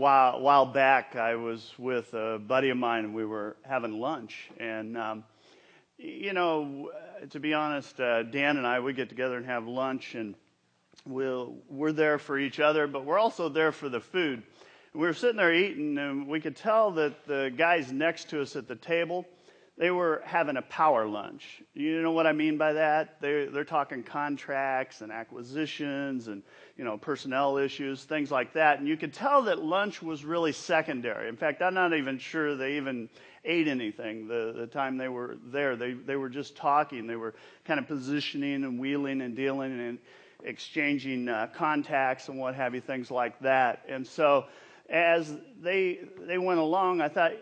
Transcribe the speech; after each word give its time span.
while, 0.00 0.40
while 0.40 0.64
back, 0.64 1.14
I 1.14 1.34
was 1.34 1.74
with 1.76 2.14
a 2.14 2.38
buddy 2.38 2.70
of 2.70 2.78
mine 2.78 3.04
and 3.04 3.14
we 3.14 3.26
were 3.26 3.56
having 3.68 4.00
lunch. 4.00 4.48
And, 4.58 4.96
um, 4.96 5.24
you 5.98 6.32
know, 6.32 6.90
to 7.28 7.38
be 7.38 7.52
honest, 7.52 8.00
uh, 8.00 8.22
Dan 8.22 8.56
and 8.56 8.66
I, 8.66 8.80
we 8.80 8.94
get 8.94 9.10
together 9.10 9.36
and 9.36 9.44
have 9.44 9.66
lunch 9.66 10.14
and 10.14 10.34
we'll, 11.04 11.54
we're 11.68 11.92
there 11.92 12.18
for 12.18 12.38
each 12.38 12.60
other, 12.60 12.86
but 12.86 13.04
we're 13.04 13.18
also 13.18 13.50
there 13.50 13.72
for 13.72 13.90
the 13.90 14.00
food. 14.00 14.42
We 14.94 15.00
were 15.00 15.12
sitting 15.12 15.36
there 15.36 15.52
eating 15.52 15.98
and 15.98 16.26
we 16.26 16.40
could 16.40 16.56
tell 16.56 16.92
that 16.92 17.26
the 17.26 17.52
guys 17.54 17.92
next 17.92 18.30
to 18.30 18.40
us 18.40 18.56
at 18.56 18.66
the 18.66 18.76
table, 18.76 19.26
they 19.80 19.90
were 19.90 20.20
having 20.26 20.58
a 20.58 20.62
power 20.62 21.06
lunch. 21.06 21.62
You 21.72 22.02
know 22.02 22.12
what 22.12 22.26
I 22.26 22.32
mean 22.32 22.58
by 22.58 22.74
that? 22.74 23.18
They, 23.22 23.46
they're 23.46 23.64
talking 23.64 24.02
contracts 24.02 25.00
and 25.00 25.10
acquisitions 25.10 26.28
and, 26.28 26.42
you 26.76 26.84
know, 26.84 26.98
personnel 26.98 27.56
issues, 27.56 28.04
things 28.04 28.30
like 28.30 28.52
that. 28.52 28.78
And 28.78 28.86
you 28.86 28.98
could 28.98 29.14
tell 29.14 29.40
that 29.44 29.62
lunch 29.62 30.02
was 30.02 30.22
really 30.22 30.52
secondary. 30.52 31.30
In 31.30 31.36
fact, 31.38 31.62
I'm 31.62 31.72
not 31.72 31.94
even 31.94 32.18
sure 32.18 32.56
they 32.56 32.76
even 32.76 33.08
ate 33.46 33.68
anything 33.68 34.28
the, 34.28 34.52
the 34.54 34.66
time 34.66 34.98
they 34.98 35.08
were 35.08 35.38
there. 35.46 35.76
They, 35.76 35.94
they 35.94 36.16
were 36.16 36.28
just 36.28 36.56
talking. 36.56 37.06
They 37.06 37.16
were 37.16 37.34
kind 37.64 37.80
of 37.80 37.88
positioning 37.88 38.64
and 38.64 38.78
wheeling 38.78 39.22
and 39.22 39.34
dealing 39.34 39.80
and 39.80 39.98
exchanging 40.44 41.26
uh, 41.26 41.46
contacts 41.54 42.28
and 42.28 42.38
what 42.38 42.54
have 42.54 42.74
you, 42.74 42.82
things 42.82 43.10
like 43.10 43.40
that. 43.40 43.86
And 43.88 44.06
so 44.06 44.44
as 44.90 45.34
they, 45.62 46.00
they 46.18 46.36
went 46.36 46.60
along, 46.60 47.00
I 47.00 47.08
thought, 47.08 47.32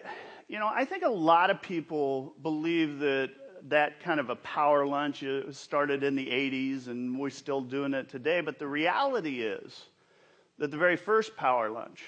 you 0.49 0.59
know, 0.59 0.71
I 0.75 0.87
think 0.87 1.05
a 1.05 1.11
lot 1.11 1.51
of 1.51 1.61
people 1.61 2.35
believe 2.43 3.01
that 3.01 3.31
that 3.69 4.01
kind 4.01 4.19
of 4.19 4.31
a 4.31 4.37
power 4.37 4.87
lunch 4.87 5.23
uh, 5.23 5.53
started 5.53 6.03
in 6.03 6.15
the 6.15 6.27
80s 6.27 6.87
and 6.87 7.19
we're 7.19 7.29
still 7.31 7.61
doing 7.61 7.93
it 7.93 8.09
today. 8.09 8.41
But 8.41 8.59
the 8.59 8.67
reality 8.67 9.43
is 9.43 9.85
that 10.59 10.71
the 10.71 10.77
very 10.77 10.97
first 10.97 11.37
power 11.37 11.69
lunch 11.69 12.03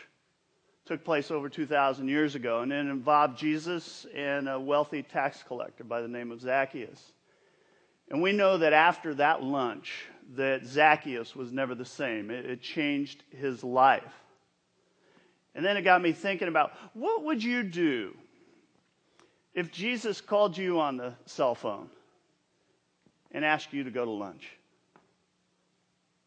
took 0.87 1.05
place 1.05 1.31
over 1.31 1.48
2,000 1.48 2.09
years 2.09 2.34
ago 2.34 2.61
and 2.61 2.73
it 2.73 2.87
involved 2.87 3.39
Jesus 3.39 4.07
and 4.15 4.48
a 4.48 4.59
wealthy 4.59 5.03
tax 5.03 5.42
collector 5.47 5.84
by 5.84 6.01
the 6.01 6.09
name 6.09 6.31
of 6.31 6.41
Zacchaeus. 6.41 7.12
And 8.09 8.23
we 8.23 8.33
know 8.33 8.59
that 8.59 8.73
after 8.73 9.14
that 9.14 9.42
lunch, 9.42 10.07
that 10.36 10.64
Zacchaeus 10.64 11.36
was 11.36 11.53
never 11.53 11.75
the 11.75 11.84
same. 11.84 12.31
It, 12.31 12.47
it 12.47 12.62
changed 12.62 13.23
his 13.31 13.62
life. 13.62 14.14
And 15.55 15.64
then 15.64 15.77
it 15.77 15.83
got 15.83 16.01
me 16.01 16.12
thinking 16.12 16.48
about 16.48 16.73
what 16.95 17.25
would 17.25 17.42
you 17.42 17.64
do 17.64 18.14
if 19.55 19.70
Jesus 19.73 20.20
called 20.20 20.56
you 20.56 20.81
on 20.81 20.97
the 20.97 21.15
cell 21.27 21.55
phone 21.55 21.89
and 23.33 23.45
asked 23.45 23.73
you 23.73 23.84
to 23.84 23.91
go 23.91 24.05
to 24.05 24.11
lunch? 24.11 24.51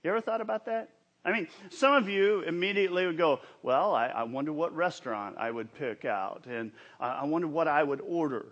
You 0.03 0.09
ever 0.09 0.21
thought 0.21 0.41
about 0.41 0.65
that? 0.65 0.89
I 1.25 1.31
mean, 1.31 1.47
some 1.69 1.93
of 1.93 2.09
you 2.09 2.41
immediately 2.41 3.05
would 3.05 3.17
go, 3.17 3.39
Well, 3.61 3.95
I, 3.95 4.07
I 4.07 4.23
wonder 4.23 4.51
what 4.51 4.75
restaurant 4.75 5.37
I 5.37 5.51
would 5.51 5.73
pick 5.75 6.03
out, 6.03 6.45
and 6.49 6.71
I, 6.99 7.09
I 7.09 7.23
wonder 7.23 7.47
what 7.47 7.67
I 7.67 7.81
would 7.81 8.01
order. 8.01 8.47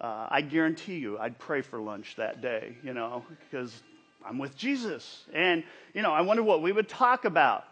Uh, 0.00 0.26
I 0.28 0.40
guarantee 0.40 0.98
you 0.98 1.18
I'd 1.18 1.38
pray 1.38 1.60
for 1.60 1.80
lunch 1.80 2.14
that 2.16 2.40
day, 2.40 2.76
you 2.82 2.94
know, 2.94 3.24
because 3.50 3.82
I'm 4.24 4.38
with 4.38 4.56
Jesus. 4.56 5.24
And, 5.32 5.62
you 5.92 6.02
know, 6.02 6.12
I 6.12 6.20
wonder 6.22 6.42
what 6.42 6.62
we 6.62 6.72
would 6.72 6.88
talk 6.88 7.24
about. 7.24 7.64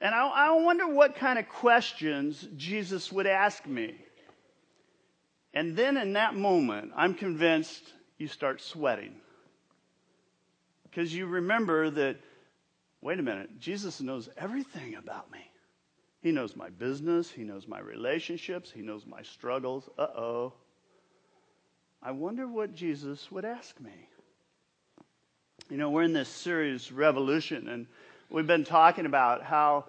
And 0.00 0.14
I, 0.14 0.26
I 0.26 0.50
wonder 0.52 0.86
what 0.86 1.16
kind 1.16 1.38
of 1.38 1.48
questions 1.48 2.46
Jesus 2.56 3.12
would 3.12 3.26
ask 3.26 3.64
me. 3.66 3.94
And 5.54 5.76
then 5.76 5.96
in 5.96 6.14
that 6.14 6.34
moment, 6.34 6.92
I'm 6.96 7.14
convinced 7.14 7.92
you 8.18 8.26
start 8.26 8.60
sweating. 8.60 9.14
Because 10.82 11.14
you 11.14 11.26
remember 11.26 11.90
that, 11.90 12.16
wait 13.00 13.20
a 13.20 13.22
minute, 13.22 13.58
Jesus 13.60 14.00
knows 14.00 14.28
everything 14.36 14.96
about 14.96 15.30
me. 15.30 15.40
He 16.20 16.32
knows 16.32 16.56
my 16.56 16.70
business, 16.70 17.30
He 17.30 17.44
knows 17.44 17.68
my 17.68 17.78
relationships, 17.78 18.70
He 18.70 18.82
knows 18.82 19.06
my 19.06 19.22
struggles. 19.22 19.88
Uh 19.96 20.02
oh. 20.02 20.52
I 22.02 22.10
wonder 22.10 22.48
what 22.48 22.74
Jesus 22.74 23.30
would 23.30 23.44
ask 23.44 23.78
me. 23.80 24.08
You 25.70 25.76
know, 25.76 25.90
we're 25.90 26.02
in 26.02 26.12
this 26.12 26.28
series, 26.28 26.90
Revolution, 26.90 27.68
and 27.68 27.86
we've 28.28 28.46
been 28.46 28.64
talking 28.64 29.06
about 29.06 29.42
how 29.42 29.86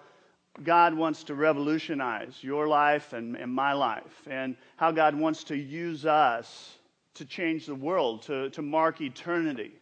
God 0.62 0.94
wants 0.94 1.24
to 1.24 1.34
revolutionize 1.34 2.42
your 2.42 2.66
life 2.66 3.12
and, 3.12 3.36
and, 3.36 3.52
my 3.52 3.72
life, 3.72 4.26
and 4.28 4.56
how 4.76 4.90
God 4.90 5.14
wants 5.14 5.44
to 5.44 5.56
use 5.56 6.06
us 6.06 6.76
to 7.14 7.24
change 7.24 7.66
the 7.66 7.74
world, 7.74 8.22
to, 8.22 8.50
to 8.50 8.62
mark 8.62 9.00
eternity. 9.00 9.72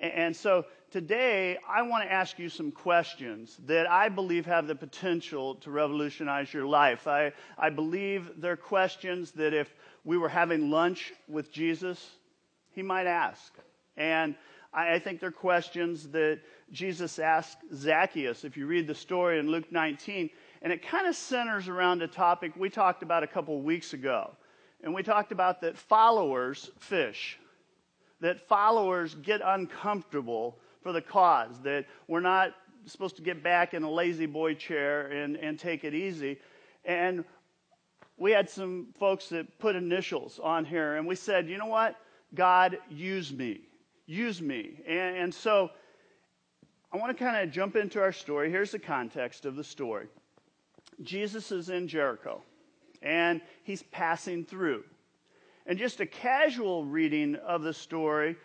And, 0.00 0.12
and 0.12 0.36
so 0.36 0.66
today, 0.90 1.58
I 1.68 1.82
want 1.82 2.04
to 2.04 2.12
ask 2.12 2.38
you 2.38 2.48
some 2.48 2.70
questions 2.70 3.58
that 3.66 3.90
I 3.90 4.08
believe 4.08 4.46
have 4.46 4.66
the 4.66 4.74
potential 4.74 5.56
to 5.56 5.70
revolutionize 5.70 6.52
your 6.52 6.66
life. 6.66 7.06
I, 7.06 7.32
I 7.58 7.70
believe 7.70 8.30
they're 8.36 8.56
questions 8.56 9.32
that 9.32 9.54
if 9.54 9.72
we 10.04 10.18
were 10.18 10.28
having 10.28 10.70
lunch 10.70 11.12
with 11.28 11.52
Jesus, 11.52 12.04
he 12.70 12.82
might 12.82 13.06
ask. 13.06 13.52
And 13.96 14.34
I, 14.72 14.94
I 14.94 14.98
think 14.98 15.20
they're 15.20 15.30
questions 15.30 16.08
that 16.08 16.40
Jesus 16.72 17.18
asked 17.18 17.58
Zacchaeus, 17.74 18.44
if 18.44 18.56
you 18.56 18.66
read 18.66 18.86
the 18.86 18.94
story 18.94 19.38
in 19.38 19.50
Luke 19.50 19.70
19, 19.70 20.30
and 20.62 20.72
it 20.72 20.86
kind 20.86 21.06
of 21.06 21.14
centers 21.14 21.68
around 21.68 22.02
a 22.02 22.08
topic 22.08 22.52
we 22.56 22.70
talked 22.70 23.02
about 23.02 23.22
a 23.22 23.26
couple 23.26 23.60
weeks 23.60 23.92
ago. 23.92 24.30
And 24.82 24.94
we 24.94 25.02
talked 25.02 25.32
about 25.32 25.60
that 25.62 25.78
followers 25.78 26.70
fish, 26.78 27.38
that 28.20 28.46
followers 28.48 29.14
get 29.14 29.40
uncomfortable 29.44 30.58
for 30.82 30.92
the 30.92 31.00
cause, 31.00 31.60
that 31.62 31.86
we're 32.08 32.20
not 32.20 32.54
supposed 32.86 33.16
to 33.16 33.22
get 33.22 33.42
back 33.42 33.74
in 33.74 33.82
a 33.82 33.90
La-Z-Boy 33.90 34.54
chair 34.54 35.06
and, 35.06 35.36
and 35.36 35.58
take 35.58 35.84
it 35.84 35.94
easy. 35.94 36.38
And 36.84 37.24
we 38.16 38.30
had 38.30 38.48
some 38.48 38.88
folks 38.98 39.28
that 39.30 39.58
put 39.58 39.74
initials 39.74 40.38
on 40.42 40.64
here, 40.64 40.96
and 40.96 41.06
we 41.06 41.14
said, 41.14 41.48
you 41.48 41.58
know 41.58 41.66
what? 41.66 41.96
God, 42.34 42.78
use 42.90 43.32
me. 43.32 43.62
Use 44.06 44.42
me. 44.42 44.80
And, 44.86 45.16
and 45.16 45.34
so 45.34 45.70
I 46.94 46.96
want 46.96 47.18
to 47.18 47.24
kind 47.24 47.36
of 47.36 47.52
jump 47.52 47.74
into 47.74 48.00
our 48.00 48.12
story. 48.12 48.52
Here's 48.52 48.70
the 48.70 48.78
context 48.78 49.46
of 49.46 49.56
the 49.56 49.64
story 49.64 50.06
Jesus 51.02 51.50
is 51.50 51.68
in 51.68 51.88
Jericho, 51.88 52.40
and 53.02 53.40
he's 53.64 53.82
passing 53.82 54.44
through. 54.44 54.84
And 55.66 55.76
just 55.76 55.98
a 55.98 56.06
casual 56.06 56.84
reading 56.84 57.34
of 57.34 57.62
the 57.62 57.74
story, 57.74 58.36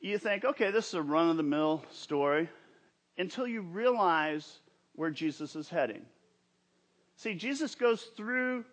you 0.00 0.16
think, 0.16 0.46
okay, 0.46 0.70
this 0.70 0.88
is 0.88 0.94
a 0.94 1.02
run 1.02 1.28
of 1.28 1.36
the 1.36 1.42
mill 1.42 1.84
story, 1.90 2.48
until 3.18 3.46
you 3.46 3.60
realize 3.60 4.60
where 4.94 5.10
Jesus 5.10 5.54
is 5.54 5.68
heading. 5.68 6.06
See, 7.16 7.34
Jesus 7.34 7.74
goes 7.74 8.04
through 8.16 8.64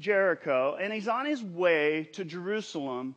Jericho, 0.00 0.76
and 0.80 0.92
he's 0.92 1.06
on 1.06 1.26
his 1.26 1.44
way 1.44 2.08
to 2.14 2.24
Jerusalem, 2.24 3.14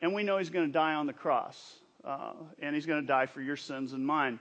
and 0.00 0.14
we 0.14 0.22
know 0.22 0.38
he's 0.38 0.50
going 0.50 0.68
to 0.68 0.72
die 0.72 0.94
on 0.94 1.08
the 1.08 1.12
cross 1.12 1.80
uh, 2.04 2.32
and 2.60 2.74
he's 2.74 2.86
going 2.86 3.00
to 3.00 3.06
die 3.06 3.26
for 3.26 3.40
your 3.40 3.56
sins 3.56 3.92
and 3.92 4.06
mine. 4.06 4.38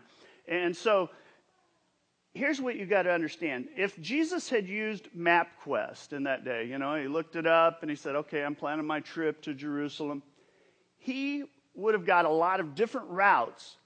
And 0.47 0.75
so 0.75 1.09
here's 2.33 2.61
what 2.61 2.75
you 2.75 2.85
got 2.85 3.03
to 3.03 3.11
understand. 3.11 3.67
If 3.75 3.99
Jesus 3.99 4.49
had 4.49 4.67
used 4.67 5.09
MapQuest 5.17 6.13
in 6.13 6.23
that 6.23 6.45
day, 6.45 6.65
you 6.65 6.77
know, 6.77 6.95
he 6.95 7.07
looked 7.07 7.35
it 7.35 7.47
up 7.47 7.79
and 7.81 7.89
he 7.89 7.95
said, 7.95 8.15
okay, 8.15 8.43
I'm 8.43 8.55
planning 8.55 8.85
my 8.85 8.99
trip 8.99 9.41
to 9.43 9.53
Jerusalem, 9.53 10.23
he 10.97 11.43
would 11.75 11.93
have 11.93 12.05
got 12.05 12.25
a 12.25 12.29
lot 12.29 12.59
of 12.59 12.75
different 12.75 13.07
routes. 13.09 13.77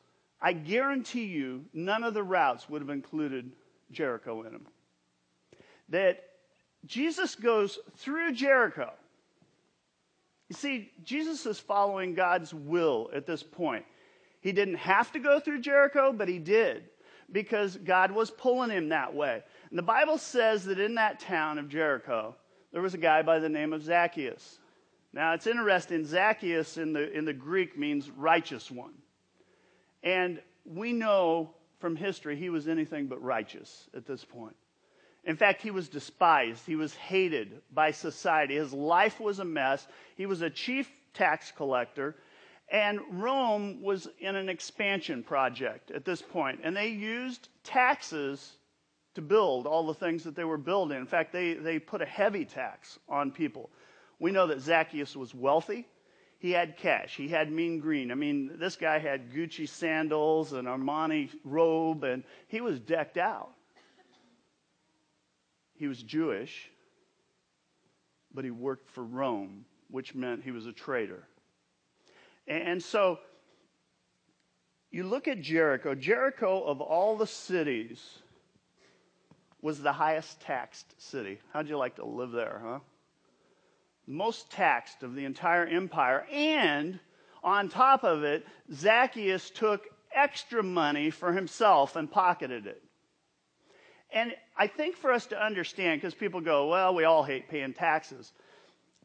I 0.41 0.53
guarantee 0.53 1.25
you, 1.25 1.65
none 1.73 2.03
of 2.03 2.13
the 2.13 2.23
routes 2.23 2.69
would 2.69 2.81
have 2.81 2.89
included 2.89 3.51
Jericho 3.91 4.43
in 4.43 4.53
them. 4.53 4.67
That 5.89 6.23
Jesus 6.85 7.35
goes 7.35 7.79
through 7.97 8.33
Jericho 8.33 8.91
you 10.49 10.55
see, 10.55 10.91
Jesus 11.03 11.45
is 11.45 11.59
following 11.59 12.15
God's 12.15 12.53
will 12.53 13.09
at 13.13 13.25
this 13.25 13.43
point. 13.43 13.85
He 14.41 14.51
didn't 14.51 14.75
have 14.75 15.11
to 15.13 15.19
go 15.19 15.39
through 15.39 15.61
Jericho, 15.61 16.11
but 16.11 16.27
he 16.27 16.39
did 16.39 16.83
because 17.31 17.77
God 17.77 18.11
was 18.11 18.29
pulling 18.29 18.69
him 18.69 18.89
that 18.89 19.13
way. 19.13 19.41
And 19.69 19.79
the 19.79 19.83
Bible 19.83 20.17
says 20.17 20.65
that 20.65 20.79
in 20.79 20.95
that 20.95 21.19
town 21.19 21.57
of 21.57 21.69
Jericho, 21.69 22.35
there 22.71 22.81
was 22.81 22.93
a 22.93 22.99
guy 22.99 23.21
by 23.21 23.39
the 23.39 23.49
name 23.49 23.73
of 23.73 23.83
Zacchaeus. 23.83 24.59
Now, 25.13 25.33
it's 25.33 25.47
interesting. 25.47 26.05
Zacchaeus 26.05 26.77
in 26.77 26.91
the, 26.91 27.11
in 27.11 27.23
the 27.23 27.33
Greek 27.33 27.77
means 27.77 28.09
righteous 28.09 28.69
one. 28.69 28.93
And 30.03 30.41
we 30.65 30.91
know 30.91 31.51
from 31.79 31.95
history 31.95 32.35
he 32.35 32.49
was 32.49 32.67
anything 32.67 33.07
but 33.07 33.21
righteous 33.21 33.89
at 33.95 34.05
this 34.05 34.25
point. 34.25 34.55
In 35.25 35.37
fact, 35.37 35.61
he 35.61 35.71
was 35.71 35.87
despised. 35.87 36.65
He 36.65 36.75
was 36.75 36.93
hated 36.95 37.61
by 37.73 37.91
society. 37.91 38.55
His 38.55 38.73
life 38.73 39.19
was 39.19 39.39
a 39.39 39.45
mess. 39.45 39.87
He 40.15 40.25
was 40.25 40.41
a 40.41 40.49
chief 40.49 40.89
tax 41.13 41.51
collector. 41.55 42.15
And 42.69 42.99
Rome 43.11 43.81
was 43.81 44.07
in 44.19 44.35
an 44.35 44.49
expansion 44.49 45.23
project 45.23 45.91
at 45.91 46.05
this 46.05 46.21
point. 46.21 46.59
And 46.63 46.75
they 46.75 46.89
used 46.89 47.47
taxes 47.63 48.57
to 49.15 49.21
build 49.21 49.67
all 49.67 49.85
the 49.85 49.93
things 49.93 50.23
that 50.23 50.35
they 50.35 50.43
were 50.43 50.57
building. 50.57 50.97
In 50.97 51.05
fact, 51.05 51.31
they, 51.31 51.53
they 51.53 51.79
put 51.79 52.01
a 52.01 52.05
heavy 52.05 52.45
tax 52.45 52.99
on 53.07 53.31
people. 53.31 53.69
We 54.19 54.31
know 54.31 54.47
that 54.47 54.61
Zacchaeus 54.61 55.15
was 55.15 55.33
wealthy. 55.33 55.87
He 56.39 56.51
had 56.51 56.75
cash. 56.75 57.15
He 57.15 57.29
had 57.29 57.51
mean 57.51 57.79
green. 57.79 58.11
I 58.11 58.15
mean, 58.15 58.57
this 58.57 58.75
guy 58.75 58.99
had 58.99 59.31
Gucci 59.31 59.69
sandals 59.69 60.51
and 60.51 60.67
Armani 60.67 61.29
robe, 61.45 62.03
and 62.03 62.23
he 62.47 62.59
was 62.59 62.79
decked 62.79 63.17
out. 63.17 63.51
He 65.75 65.87
was 65.87 66.01
Jewish, 66.01 66.69
but 68.33 68.43
he 68.43 68.51
worked 68.51 68.89
for 68.89 69.03
Rome, 69.03 69.65
which 69.89 70.15
meant 70.15 70.43
he 70.43 70.51
was 70.51 70.65
a 70.65 70.73
traitor. 70.73 71.27
And 72.47 72.81
so 72.83 73.19
you 74.91 75.03
look 75.03 75.27
at 75.27 75.41
Jericho. 75.41 75.95
Jericho, 75.95 76.63
of 76.63 76.79
all 76.79 77.17
the 77.17 77.27
cities, 77.27 78.19
was 79.61 79.81
the 79.81 79.93
highest 79.93 80.41
taxed 80.41 80.93
city. 81.01 81.39
How'd 81.51 81.69
you 81.69 81.77
like 81.77 81.95
to 81.95 82.05
live 82.05 82.31
there, 82.31 82.61
huh? 82.63 82.79
Most 84.05 84.51
taxed 84.51 85.01
of 85.01 85.15
the 85.15 85.25
entire 85.25 85.65
empire. 85.65 86.27
And 86.31 86.99
on 87.43 87.69
top 87.69 88.03
of 88.03 88.23
it, 88.23 88.45
Zacchaeus 88.71 89.49
took 89.49 89.87
extra 90.13 90.61
money 90.61 91.09
for 91.09 91.33
himself 91.33 91.95
and 91.95 92.11
pocketed 92.11 92.67
it. 92.67 92.82
And 94.13 94.33
I 94.55 94.67
think 94.67 94.95
for 94.95 95.11
us 95.11 95.25
to 95.27 95.43
understand, 95.43 95.99
because 95.99 96.13
people 96.13 96.39
go, 96.39 96.67
well, 96.67 96.93
we 96.93 97.03
all 97.03 97.23
hate 97.23 97.49
paying 97.49 97.73
taxes, 97.73 98.31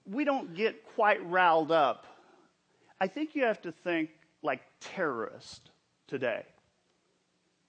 we 0.04 0.24
don't 0.24 0.54
get 0.54 0.84
quite 0.94 1.26
riled 1.28 1.72
up. 1.72 2.06
I 3.00 3.06
think 3.06 3.34
you 3.34 3.44
have 3.44 3.62
to 3.62 3.72
think 3.72 4.10
like 4.42 4.60
terrorist 4.80 5.70
today. 6.06 6.44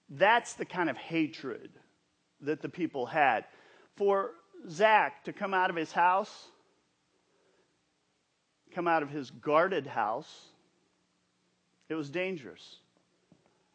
That's 0.09 0.53
the 0.53 0.65
kind 0.65 0.89
of 0.89 0.97
hatred 0.97 1.69
that 2.41 2.61
the 2.61 2.69
people 2.69 3.05
had. 3.05 3.45
For 3.95 4.31
Zach 4.69 5.23
to 5.25 5.33
come 5.33 5.53
out 5.53 5.69
of 5.69 5.75
his 5.75 5.91
house, 5.91 6.47
come 8.73 8.87
out 8.87 9.01
of 9.01 9.09
his 9.09 9.29
guarded 9.29 9.87
house, 9.87 10.47
it 11.87 11.95
was 11.95 12.09
dangerous. 12.09 12.77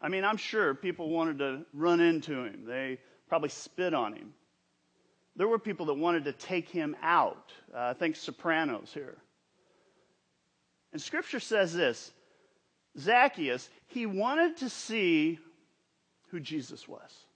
I 0.01 0.09
mean, 0.09 0.25
I'm 0.25 0.37
sure 0.37 0.75
people 0.75 1.09
wanted 1.09 1.39
to 1.39 1.63
run 1.73 2.01
into 2.01 2.45
him. 2.45 2.65
They 2.67 2.99
probably 3.29 3.49
spit 3.49 3.95
on 3.95 4.15
him. 4.15 4.33
There 5.37 5.49
were 5.49 5.59
people 5.59 5.87
that 5.87 5.95
wanted 5.95 6.25
to 6.25 6.33
take 6.33 6.69
him 6.69 6.97
out. 7.03 7.53
Uh, 7.75 7.79
I 7.81 7.93
think 7.95 8.17
Sopranos 8.17 8.91
here. 8.93 9.17
And 10.93 11.03
scripture 11.03 11.41
says 11.41 11.75
this 11.75 12.13
Zacchaeus, 12.99 13.69
he 13.87 14.07
wanted 14.07 14.57
to 14.59 14.69
see 14.69 15.39
who 16.29 16.41
Jesus 16.41 16.89
was. 16.89 17.27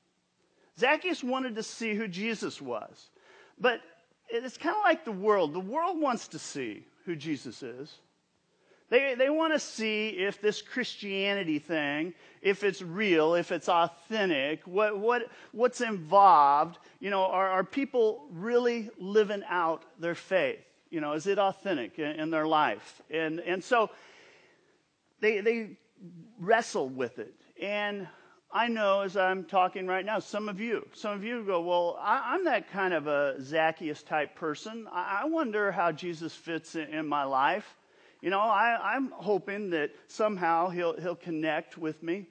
Zacchaeus 0.79 1.25
wanted 1.25 1.56
to 1.56 1.62
see 1.62 1.94
who 1.94 2.06
Jesus 2.06 2.62
was. 2.62 3.11
But 3.58 3.81
it's 4.29 4.56
kind 4.56 4.76
of 4.76 4.82
like 4.85 5.05
the 5.05 5.12
world. 5.12 5.52
The 5.52 5.61
world 5.61 6.00
wants 6.00 6.29
to 6.29 6.38
see 6.38 6.85
who 7.05 7.17
Jesus 7.17 7.62
is. 7.62 7.93
They, 8.90 9.14
they 9.14 9.29
want 9.29 9.52
to 9.52 9.58
see 9.58 10.08
if 10.08 10.40
this 10.40 10.62
Christianity 10.62 11.58
thing, 11.58 12.14
if 12.40 12.64
it's 12.64 12.81
real, 12.81 13.35
if 13.35 13.52
it's 13.52 13.69
authentic, 13.69 14.67
what, 14.67 14.99
what, 14.99 15.31
what's 15.52 15.82
involved. 15.82 16.79
You 16.99 17.11
know, 17.11 17.25
are, 17.25 17.49
are 17.50 17.64
people 17.64 18.26
really 18.31 18.90
living 18.99 19.43
out 19.49 19.85
their 19.99 20.14
faith? 20.14 20.61
You 20.90 21.02
know, 21.02 21.12
is 21.12 21.26
it 21.26 21.38
authentic 21.38 21.99
in, 21.99 22.19
in 22.19 22.31
their 22.31 22.46
life? 22.46 23.02
And, 23.11 23.40
and 23.40 23.62
so 23.62 23.90
they, 25.20 25.40
they 25.40 25.76
wrestle 26.40 26.88
with 26.88 27.19
it. 27.19 27.35
And 27.61 28.08
I 28.50 28.69
know 28.69 29.02
as 29.02 29.19
I'm 29.19 29.44
talking 29.44 29.87
right 29.87 30.05
now, 30.05 30.19
some 30.19 30.49
of 30.49 30.58
you, 30.58 30.87
some 30.94 31.12
of 31.12 31.23
you 31.23 31.44
go, 31.44 31.61
well, 31.61 31.99
I, 32.00 32.35
am 32.35 32.44
that 32.44 32.73
kind 32.73 32.94
of 32.94 33.06
a 33.06 33.37
Zacchaeus 33.43 34.02
type 34.02 34.35
person. 34.35 34.87
I, 34.90 35.20
I 35.23 35.25
wonder 35.26 35.70
how 35.70 35.93
Jesus 35.93 36.35
fits 36.35 36.75
in, 36.75 36.88
in 36.88 37.06
my 37.06 37.25
life. 37.25 37.75
You 38.20 38.31
know, 38.31 38.41
I, 38.41 38.97
am 38.97 39.12
hoping 39.15 39.70
that 39.70 39.91
somehow 40.09 40.70
he'll, 40.70 41.00
he'll 41.00 41.15
connect 41.15 41.79
with 41.79 42.03
me. 42.03 42.26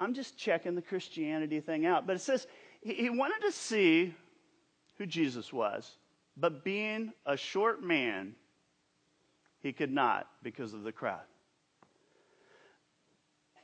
I'm 0.00 0.14
just 0.14 0.36
checking 0.36 0.74
the 0.74 0.82
Christianity 0.82 1.60
thing 1.60 1.86
out. 1.86 2.06
But 2.06 2.16
it 2.16 2.20
says 2.20 2.46
he, 2.80 2.94
he 2.94 3.10
wanted 3.10 3.40
to 3.46 3.52
see 3.52 4.14
who 4.98 5.06
Jesus 5.06 5.52
was, 5.52 5.90
but 6.36 6.64
being 6.64 7.12
a 7.24 7.36
short 7.36 7.82
man, 7.82 8.34
he 9.60 9.72
could 9.72 9.92
not 9.92 10.28
because 10.42 10.74
of 10.74 10.82
the 10.82 10.92
crowd. 10.92 11.20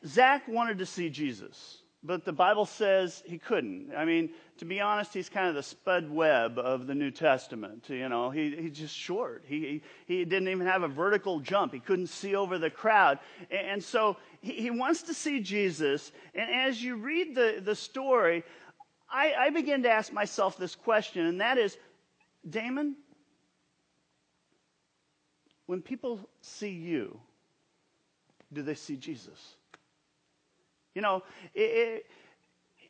Zach 0.06 0.46
wanted 0.46 0.78
to 0.78 0.86
see 0.86 1.10
Jesus, 1.10 1.78
but 2.02 2.24
the 2.24 2.32
Bible 2.32 2.64
says 2.64 3.22
he 3.26 3.38
couldn't. 3.38 3.90
I 3.96 4.04
mean, 4.04 4.30
to 4.58 4.64
be 4.64 4.80
honest, 4.80 5.12
he's 5.12 5.28
kind 5.28 5.48
of 5.48 5.56
the 5.56 5.64
Spud 5.64 6.08
Webb 6.08 6.56
of 6.56 6.86
the 6.86 6.94
New 6.94 7.10
Testament. 7.10 7.88
You 7.88 8.08
know, 8.08 8.30
he, 8.30 8.54
he's 8.54 8.78
just 8.78 8.94
short. 8.94 9.44
He, 9.46 9.82
he, 10.06 10.16
he 10.18 10.24
didn't 10.24 10.48
even 10.48 10.66
have 10.66 10.84
a 10.84 10.88
vertical 10.88 11.40
jump. 11.40 11.72
He 11.72 11.80
couldn't 11.80 12.06
see 12.06 12.36
over 12.36 12.56
the 12.56 12.70
crowd. 12.70 13.18
And, 13.50 13.82
so 13.82 14.16
he, 14.40 14.52
he, 14.52 14.70
wants 14.70 15.02
to 15.02 15.14
see 15.14 15.40
Jesus. 15.40 16.12
And 16.36 16.48
as 16.50 16.82
you 16.82 16.96
read 16.96 17.34
the, 17.34 17.60
the 17.64 17.74
story, 17.74 18.44
I, 19.10 19.34
I 19.36 19.50
begin 19.50 19.82
to 19.82 19.90
ask 19.90 20.12
myself 20.12 20.56
this 20.56 20.76
question, 20.76 21.26
and 21.26 21.40
that 21.40 21.58
is 21.58 21.76
Damon, 22.48 22.94
when 25.66 25.82
people 25.82 26.20
see 26.40 26.70
you, 26.70 27.18
do 28.52 28.62
they 28.62 28.74
see 28.74 28.96
Jesus? 28.96 29.56
You 30.94 31.02
know, 31.02 31.22
it, 31.54 31.60
it, 31.60 32.06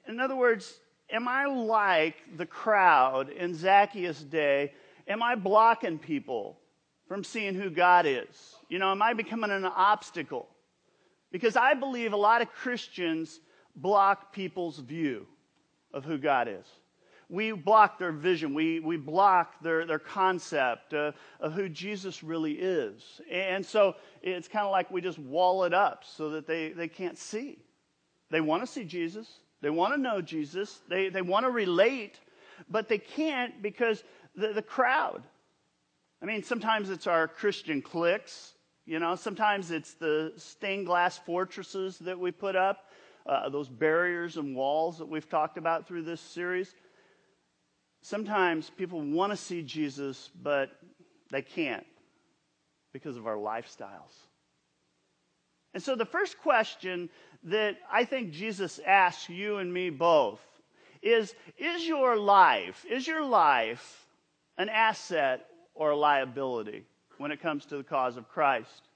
in 0.06 0.20
other 0.20 0.36
words, 0.36 0.80
am 1.10 1.28
I 1.28 1.46
like 1.46 2.16
the 2.36 2.46
crowd 2.46 3.28
in 3.28 3.54
Zacchaeus' 3.54 4.22
day? 4.22 4.72
Am 5.06 5.22
I 5.22 5.34
blocking 5.34 5.98
people 5.98 6.58
from 7.06 7.24
seeing 7.24 7.54
who 7.54 7.70
God 7.70 8.06
is? 8.06 8.56
You 8.68 8.78
know, 8.78 8.90
am 8.90 9.02
I 9.02 9.14
becoming 9.14 9.50
an 9.50 9.64
obstacle? 9.64 10.48
Because 11.30 11.56
I 11.56 11.74
believe 11.74 12.12
a 12.12 12.16
lot 12.16 12.42
of 12.42 12.50
Christians 12.50 13.40
block 13.76 14.32
people's 14.32 14.78
view 14.78 15.26
of 15.92 16.04
who 16.04 16.18
God 16.18 16.48
is. 16.48 16.66
We 17.30 17.52
block 17.52 17.98
their 17.98 18.12
vision. 18.12 18.54
We, 18.54 18.80
we 18.80 18.96
block 18.96 19.60
their, 19.62 19.84
their 19.84 19.98
concept 19.98 20.94
uh, 20.94 21.12
of 21.40 21.52
who 21.52 21.68
Jesus 21.68 22.22
really 22.22 22.52
is. 22.52 23.20
And 23.30 23.64
so 23.64 23.96
it's 24.22 24.48
kind 24.48 24.64
of 24.64 24.72
like 24.72 24.90
we 24.90 25.02
just 25.02 25.18
wall 25.18 25.64
it 25.64 25.74
up 25.74 26.04
so 26.06 26.30
that 26.30 26.46
they, 26.46 26.70
they 26.70 26.88
can't 26.88 27.18
see. 27.18 27.58
They 28.30 28.40
want 28.40 28.62
to 28.62 28.66
see 28.66 28.84
Jesus, 28.84 29.40
they 29.62 29.70
want 29.70 29.94
to 29.94 30.00
know 30.00 30.20
Jesus, 30.20 30.80
they, 30.88 31.08
they 31.08 31.22
want 31.22 31.46
to 31.46 31.50
relate, 31.50 32.20
but 32.68 32.88
they 32.88 32.98
can't 32.98 33.62
because 33.62 34.04
the, 34.34 34.52
the 34.52 34.62
crowd. 34.62 35.22
I 36.22 36.26
mean, 36.26 36.42
sometimes 36.42 36.90
it's 36.90 37.06
our 37.06 37.28
Christian 37.28 37.80
cliques, 37.80 38.54
you 38.84 38.98
know, 38.98 39.14
sometimes 39.16 39.70
it's 39.70 39.94
the 39.94 40.32
stained 40.36 40.86
glass 40.86 41.18
fortresses 41.18 41.98
that 41.98 42.18
we 42.18 42.30
put 42.30 42.56
up, 42.56 42.86
uh, 43.26 43.48
those 43.48 43.68
barriers 43.68 44.36
and 44.36 44.56
walls 44.56 44.98
that 44.98 45.06
we've 45.06 45.28
talked 45.28 45.58
about 45.58 45.86
through 45.86 46.02
this 46.02 46.20
series. 46.20 46.74
Sometimes 48.02 48.70
people 48.70 49.00
want 49.00 49.32
to 49.32 49.36
see 49.36 49.62
Jesus, 49.62 50.30
but 50.42 50.70
they 51.30 51.42
can't 51.42 51.86
because 52.92 53.16
of 53.16 53.26
our 53.26 53.36
lifestyles. 53.36 54.27
And 55.74 55.82
so 55.82 55.94
the 55.94 56.06
first 56.06 56.38
question 56.38 57.10
that 57.44 57.76
I 57.90 58.04
think 58.04 58.32
Jesus 58.32 58.80
asks 58.84 59.28
you 59.28 59.58
and 59.58 59.72
me 59.72 59.90
both 59.90 60.40
is 61.02 61.34
Is 61.56 61.86
your 61.86 62.16
life, 62.16 62.84
is 62.90 63.06
your 63.06 63.24
life 63.24 64.06
an 64.56 64.68
asset 64.68 65.46
or 65.74 65.90
a 65.90 65.96
liability 65.96 66.84
when 67.18 67.30
it 67.30 67.40
comes 67.40 67.66
to 67.66 67.76
the 67.76 67.84
cause 67.84 68.16
of 68.16 68.28
Christ? 68.28 68.88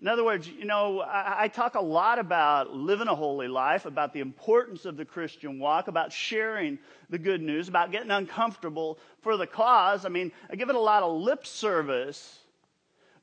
In 0.00 0.08
other 0.08 0.24
words, 0.24 0.46
you 0.46 0.66
know, 0.66 1.02
I, 1.06 1.48
talk 1.48 1.76
a 1.76 1.80
lot 1.80 2.18
about 2.18 2.74
living 2.74 3.08
a 3.08 3.14
holy 3.14 3.48
life, 3.48 3.86
about 3.86 4.12
the 4.12 4.20
importance 4.20 4.84
of 4.84 4.98
the 4.98 5.04
Christian 5.06 5.58
walk, 5.58 5.88
about 5.88 6.12
sharing 6.12 6.78
the 7.08 7.18
good 7.18 7.40
news, 7.40 7.68
about 7.68 7.90
getting 7.90 8.10
uncomfortable 8.10 8.98
for 9.22 9.38
the 9.38 9.46
cause. 9.46 10.04
I 10.04 10.10
mean, 10.10 10.30
I 10.50 10.56
give 10.56 10.68
it 10.68 10.74
a 10.74 10.80
lot 10.80 11.02
of 11.02 11.22
lip 11.22 11.46
service. 11.46 12.38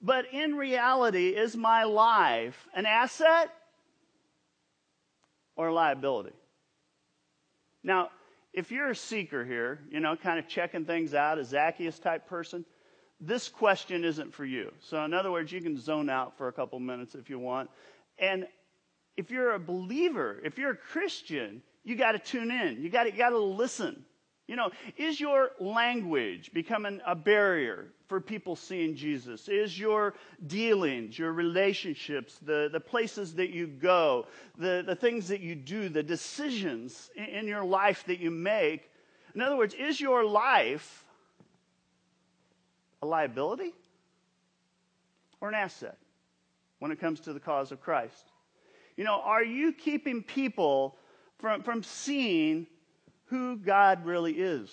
But 0.02 0.26
in 0.34 0.56
reality, 0.56 1.30
is 1.30 1.56
my 1.56 1.84
life 1.84 2.68
an 2.74 2.86
asset 2.86 3.54
or 5.56 5.68
a 5.68 5.74
liability? 5.74 6.34
Now, 7.84 8.10
if 8.54 8.72
you're 8.72 8.90
a 8.90 8.96
seeker 8.96 9.46
here, 9.46 9.80
you 9.90 10.00
know, 10.00 10.16
kind 10.16 10.40
of 10.40 10.48
checking 10.48 10.86
things 10.86 11.14
out, 11.14 11.38
a 11.38 11.46
Zacchaeus 11.46 12.00
type 12.00 12.28
person, 12.28 12.66
this 13.20 13.48
question 13.48 14.04
isn't 14.04 14.34
for 14.34 14.46
you. 14.46 14.72
So, 14.80 15.04
in 15.06 15.14
other 15.14 15.32
words, 15.32 15.52
you 15.52 15.62
can 15.62 15.78
zone 15.78 16.10
out 16.10 16.38
for 16.38 16.48
a 16.48 16.52
couple 16.52 16.80
minutes 16.80 17.14
if 17.16 17.30
you 17.30 17.38
want. 17.38 17.70
And 18.18 18.48
if 19.16 19.30
you're 19.30 19.54
a 19.54 19.60
believer, 19.60 20.42
if 20.44 20.58
you're 20.58 20.72
a 20.72 20.78
Christian, 20.78 21.62
you 21.84 21.96
got 21.96 22.14
to 22.14 22.20
tune 22.20 22.52
in. 22.52 22.82
You 22.82 22.90
got 22.90 23.06
to 23.06 23.38
listen. 23.38 24.04
You 24.48 24.56
know, 24.56 24.72
is 24.98 25.20
your 25.20 25.52
language 25.60 26.52
becoming 26.54 27.00
a 27.06 27.16
barrier 27.16 27.88
for 28.12 28.20
people 28.20 28.58
seeing 28.58 28.94
Jesus? 28.94 29.48
Is 29.48 29.80
your 29.80 30.16
dealings, 30.46 31.18
your 31.18 31.32
relationships, 31.32 32.40
the, 32.42 32.68
the 32.70 32.80
places 32.82 33.36
that 33.36 33.52
you 33.52 33.68
go, 33.68 34.28
the, 34.58 34.84
the 34.86 34.98
things 34.98 35.30
that 35.30 35.40
you 35.40 35.56
do, 35.56 35.88
the 35.88 36.04
decisions 36.04 37.10
in, 37.16 37.24
in 37.24 37.48
your 37.48 37.64
life 37.64 38.04
that 38.08 38.20
you 38.20 38.30
make? 38.30 38.92
In 39.34 39.40
other 39.40 39.56
words, 39.56 39.74
is 39.74 40.02
your 40.02 40.26
life 40.26 41.06
a 43.02 43.06
liability 43.06 43.72
or 45.40 45.48
an 45.48 45.56
asset 45.56 45.98
when 46.80 46.92
it 46.92 47.00
comes 47.00 47.22
to 47.22 47.32
the 47.32 47.40
cause 47.40 47.72
of 47.72 47.80
Christ? 47.80 48.26
You 48.98 49.06
know, 49.06 49.22
are 49.24 49.46
you 49.46 49.72
keeping 49.72 50.22
people 50.22 50.98
from, 51.40 51.64
from 51.64 51.82
seeing 51.82 52.68
who 53.28 53.56
God 53.56 54.06
really 54.06 54.34
is. 54.34 54.70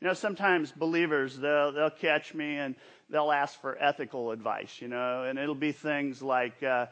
You 0.00 0.08
know, 0.08 0.14
sometimes 0.14 0.72
believers, 0.72 1.36
they'll, 1.36 1.72
they'll 1.72 1.90
catch 1.90 2.32
me 2.32 2.56
and 2.56 2.74
they'll 3.10 3.32
ask 3.32 3.60
for 3.60 3.76
ethical 3.78 4.30
advice, 4.30 4.80
you 4.80 4.88
know, 4.88 5.24
and 5.24 5.38
it'll 5.38 5.54
be 5.54 5.72
things 5.72 6.22
like, 6.22 6.62
uh, 6.62 6.86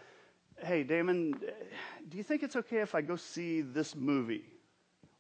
hey, 0.59 0.83
Damon, 0.83 1.33
do 2.09 2.17
you 2.19 2.23
think 2.23 2.43
it's 2.43 2.57
okay 2.57 2.79
if 2.79 2.95
I 2.95 3.01
go 3.01 3.17
see 3.17 3.63
this 3.63 3.97
movie? 3.97 4.45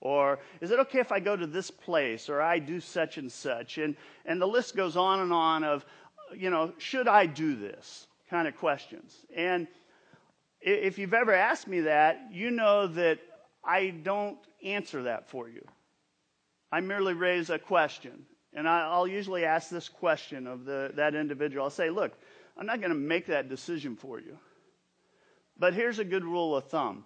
Or 0.00 0.38
is 0.60 0.70
it 0.70 0.78
okay 0.80 1.00
if 1.00 1.10
I 1.10 1.18
go 1.18 1.34
to 1.34 1.46
this 1.46 1.70
place 1.70 2.28
or 2.28 2.40
I 2.40 2.58
do 2.58 2.78
such 2.78 3.18
and 3.18 3.32
such? 3.32 3.78
And, 3.78 3.96
and 4.26 4.40
the 4.40 4.46
list 4.46 4.76
goes 4.76 4.96
on 4.96 5.20
and 5.20 5.32
on 5.32 5.64
of, 5.64 5.84
you 6.36 6.50
know, 6.50 6.72
should 6.78 7.08
I 7.08 7.26
do 7.26 7.56
this 7.56 8.06
kind 8.28 8.46
of 8.46 8.56
questions. 8.56 9.16
And 9.34 9.66
if 10.60 10.98
you've 10.98 11.14
ever 11.14 11.32
asked 11.32 11.66
me 11.66 11.80
that, 11.80 12.28
you 12.30 12.50
know 12.50 12.86
that 12.88 13.18
I 13.64 13.90
don't 13.90 14.38
answer 14.62 15.04
that 15.04 15.28
for 15.28 15.48
you. 15.48 15.64
I 16.70 16.80
merely 16.80 17.14
raise 17.14 17.50
a 17.50 17.58
question. 17.58 18.26
And 18.54 18.68
I'll 18.68 19.06
usually 19.06 19.44
ask 19.44 19.68
this 19.68 19.88
question 19.88 20.46
of 20.46 20.64
the, 20.64 20.92
that 20.94 21.14
individual. 21.14 21.64
I'll 21.64 21.70
say, 21.70 21.90
look, 21.90 22.12
I'm 22.56 22.66
not 22.66 22.80
going 22.80 22.92
to 22.92 22.98
make 22.98 23.26
that 23.26 23.48
decision 23.48 23.94
for 23.94 24.18
you. 24.18 24.38
But 25.58 25.74
here's 25.74 25.98
a 25.98 26.04
good 26.04 26.24
rule 26.24 26.56
of 26.56 26.64
thumb. 26.64 27.04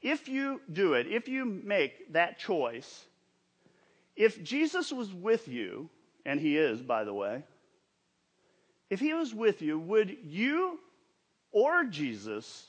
If 0.00 0.28
you 0.28 0.60
do 0.72 0.94
it, 0.94 1.06
if 1.06 1.28
you 1.28 1.44
make 1.44 2.12
that 2.12 2.38
choice, 2.38 3.04
if 4.16 4.42
Jesus 4.42 4.92
was 4.92 5.12
with 5.12 5.48
you, 5.48 5.88
and 6.26 6.38
he 6.38 6.56
is, 6.56 6.82
by 6.82 7.04
the 7.04 7.14
way, 7.14 7.42
if 8.90 9.00
he 9.00 9.14
was 9.14 9.34
with 9.34 9.62
you, 9.62 9.78
would 9.78 10.16
you 10.24 10.78
or 11.52 11.84
Jesus, 11.84 12.66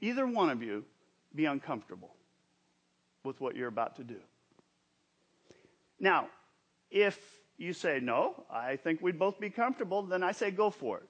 either 0.00 0.26
one 0.26 0.50
of 0.50 0.62
you, 0.62 0.84
be 1.34 1.46
uncomfortable 1.46 2.14
with 3.24 3.40
what 3.40 3.56
you're 3.56 3.68
about 3.68 3.96
to 3.96 4.04
do? 4.04 4.20
Now, 6.04 6.28
if 6.90 7.18
you 7.56 7.72
say, 7.72 7.98
no, 7.98 8.44
I 8.50 8.76
think 8.76 9.00
we'd 9.00 9.18
both 9.18 9.40
be 9.40 9.48
comfortable, 9.48 10.02
then 10.02 10.22
I 10.22 10.32
say, 10.32 10.50
go 10.50 10.68
for 10.68 10.98
it. 10.98 11.08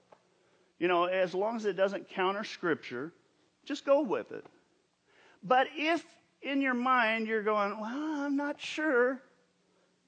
You 0.79 0.87
know, 0.87 1.07
as 1.07 1.35
long 1.35 1.57
as 1.57 1.65
it 1.65 1.73
doesn't 1.73 2.09
counter 2.11 2.45
Scripture, 2.45 3.13
just 3.65 3.85
go 3.85 4.03
with 4.03 4.31
it. 4.31 4.47
But 5.43 5.67
if 5.75 6.05
in 6.43 6.63
your 6.63 6.75
mind 6.75 7.27
you're 7.27 7.43
going, 7.43 7.81
well, 7.81 8.21
I'm 8.21 8.37
not 8.37 8.61
sure, 8.61 9.21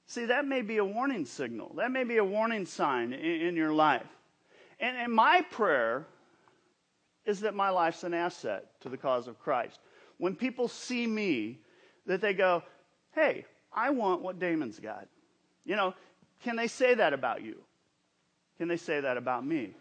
see, 0.05 0.23
that 0.23 0.45
may 0.45 0.61
be 0.61 0.77
a 0.77 0.85
warning 0.85 1.25
signal. 1.25 1.73
That 1.75 1.91
may 1.91 2.05
be 2.05 2.15
a 2.15 2.23
warning 2.23 2.65
sign 2.65 3.11
in, 3.11 3.41
in 3.41 3.55
your 3.57 3.73
life. 3.73 4.07
And, 4.79 4.95
and 4.95 5.11
my 5.11 5.41
prayer 5.51 6.07
is 7.25 7.41
that 7.41 7.55
my 7.55 7.71
life's 7.71 8.05
an 8.05 8.13
asset 8.13 8.79
to 8.79 8.87
the 8.87 8.97
cause 8.97 9.27
of 9.27 9.37
Christ. 9.37 9.81
When 10.17 10.33
people 10.33 10.69
see 10.69 11.05
me, 11.05 11.59
that 12.05 12.21
they 12.21 12.33
go, 12.33 12.63
hey, 13.13 13.43
I 13.77 13.91
want 13.91 14.23
what 14.23 14.39
Damon's 14.39 14.79
got. 14.79 15.07
You 15.63 15.75
know, 15.75 15.93
can 16.43 16.55
they 16.55 16.67
say 16.67 16.95
that 16.95 17.13
about 17.13 17.43
you? 17.43 17.61
Can 18.57 18.67
they 18.67 18.77
say 18.77 18.99
that 18.99 19.17
about 19.17 19.45
me? 19.45 19.75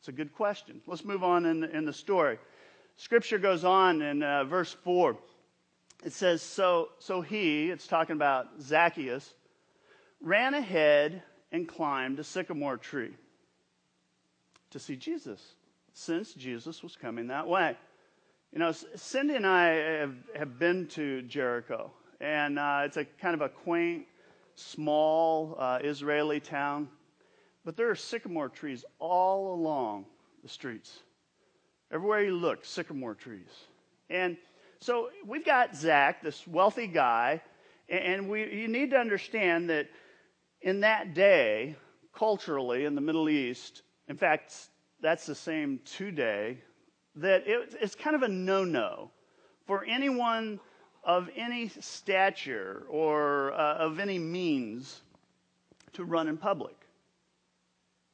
It's 0.00 0.08
a 0.08 0.12
good 0.12 0.34
question. 0.34 0.80
Let's 0.88 1.04
move 1.04 1.22
on 1.22 1.46
in 1.46 1.60
the, 1.60 1.70
in 1.70 1.84
the 1.84 1.92
story. 1.92 2.38
Scripture 2.96 3.38
goes 3.38 3.64
on 3.64 4.02
in 4.02 4.24
uh, 4.24 4.44
verse 4.44 4.72
4. 4.82 5.16
It 6.04 6.12
says, 6.12 6.42
so, 6.42 6.88
so 6.98 7.20
he, 7.20 7.70
it's 7.70 7.86
talking 7.86 8.16
about 8.16 8.48
Zacchaeus, 8.60 9.32
ran 10.20 10.54
ahead 10.54 11.22
and 11.52 11.68
climbed 11.68 12.18
a 12.18 12.24
sycamore 12.24 12.78
tree 12.78 13.14
to 14.70 14.80
see 14.80 14.96
Jesus, 14.96 15.40
since 15.92 16.34
Jesus 16.34 16.82
was 16.82 16.96
coming 16.96 17.28
that 17.28 17.46
way. 17.46 17.76
You 18.52 18.58
know, 18.58 18.72
Cindy 18.72 19.36
and 19.36 19.46
I 19.46 19.66
have, 19.68 20.14
have 20.34 20.58
been 20.58 20.88
to 20.88 21.22
Jericho, 21.22 21.92
and 22.20 22.58
uh, 22.58 22.82
it's 22.84 22.96
a 22.96 23.04
kind 23.04 23.34
of 23.34 23.40
a 23.40 23.48
quaint, 23.48 24.04
small 24.54 25.56
uh, 25.58 25.78
Israeli 25.82 26.40
town. 26.40 26.88
But 27.64 27.76
there 27.76 27.90
are 27.90 27.94
sycamore 27.94 28.48
trees 28.48 28.84
all 28.98 29.54
along 29.54 30.06
the 30.42 30.48
streets. 30.48 31.00
Everywhere 31.92 32.24
you 32.24 32.36
look, 32.36 32.64
sycamore 32.64 33.14
trees. 33.14 33.50
And 34.08 34.36
so 34.80 35.10
we've 35.26 35.44
got 35.44 35.76
Zach, 35.76 36.22
this 36.22 36.46
wealthy 36.46 36.86
guy, 36.86 37.42
and 37.88 38.28
we, 38.28 38.40
you 38.52 38.68
need 38.68 38.90
to 38.90 38.96
understand 38.96 39.68
that 39.70 39.88
in 40.62 40.80
that 40.80 41.14
day, 41.14 41.76
culturally 42.14 42.84
in 42.84 42.94
the 42.94 43.00
Middle 43.00 43.28
East, 43.28 43.82
in 44.08 44.16
fact, 44.16 44.54
that's 45.00 45.26
the 45.26 45.34
same 45.34 45.80
today, 45.84 46.58
that 47.16 47.46
it, 47.46 47.76
it's 47.80 47.94
kind 47.94 48.14
of 48.14 48.22
a 48.22 48.28
no 48.28 48.64
no 48.64 49.10
for 49.66 49.84
anyone 49.84 50.60
of 51.04 51.28
any 51.34 51.68
stature 51.68 52.84
or 52.88 53.52
uh, 53.52 53.74
of 53.74 53.98
any 53.98 54.18
means 54.18 55.00
to 55.92 56.04
run 56.04 56.28
in 56.28 56.36
public. 56.36 56.76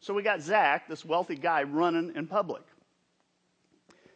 So 0.01 0.15
we 0.15 0.23
got 0.23 0.41
Zach, 0.41 0.89
this 0.89 1.05
wealthy 1.05 1.37
guy, 1.37 1.65
running 1.65 2.15
in 2.15 2.27
public. 2.27 2.63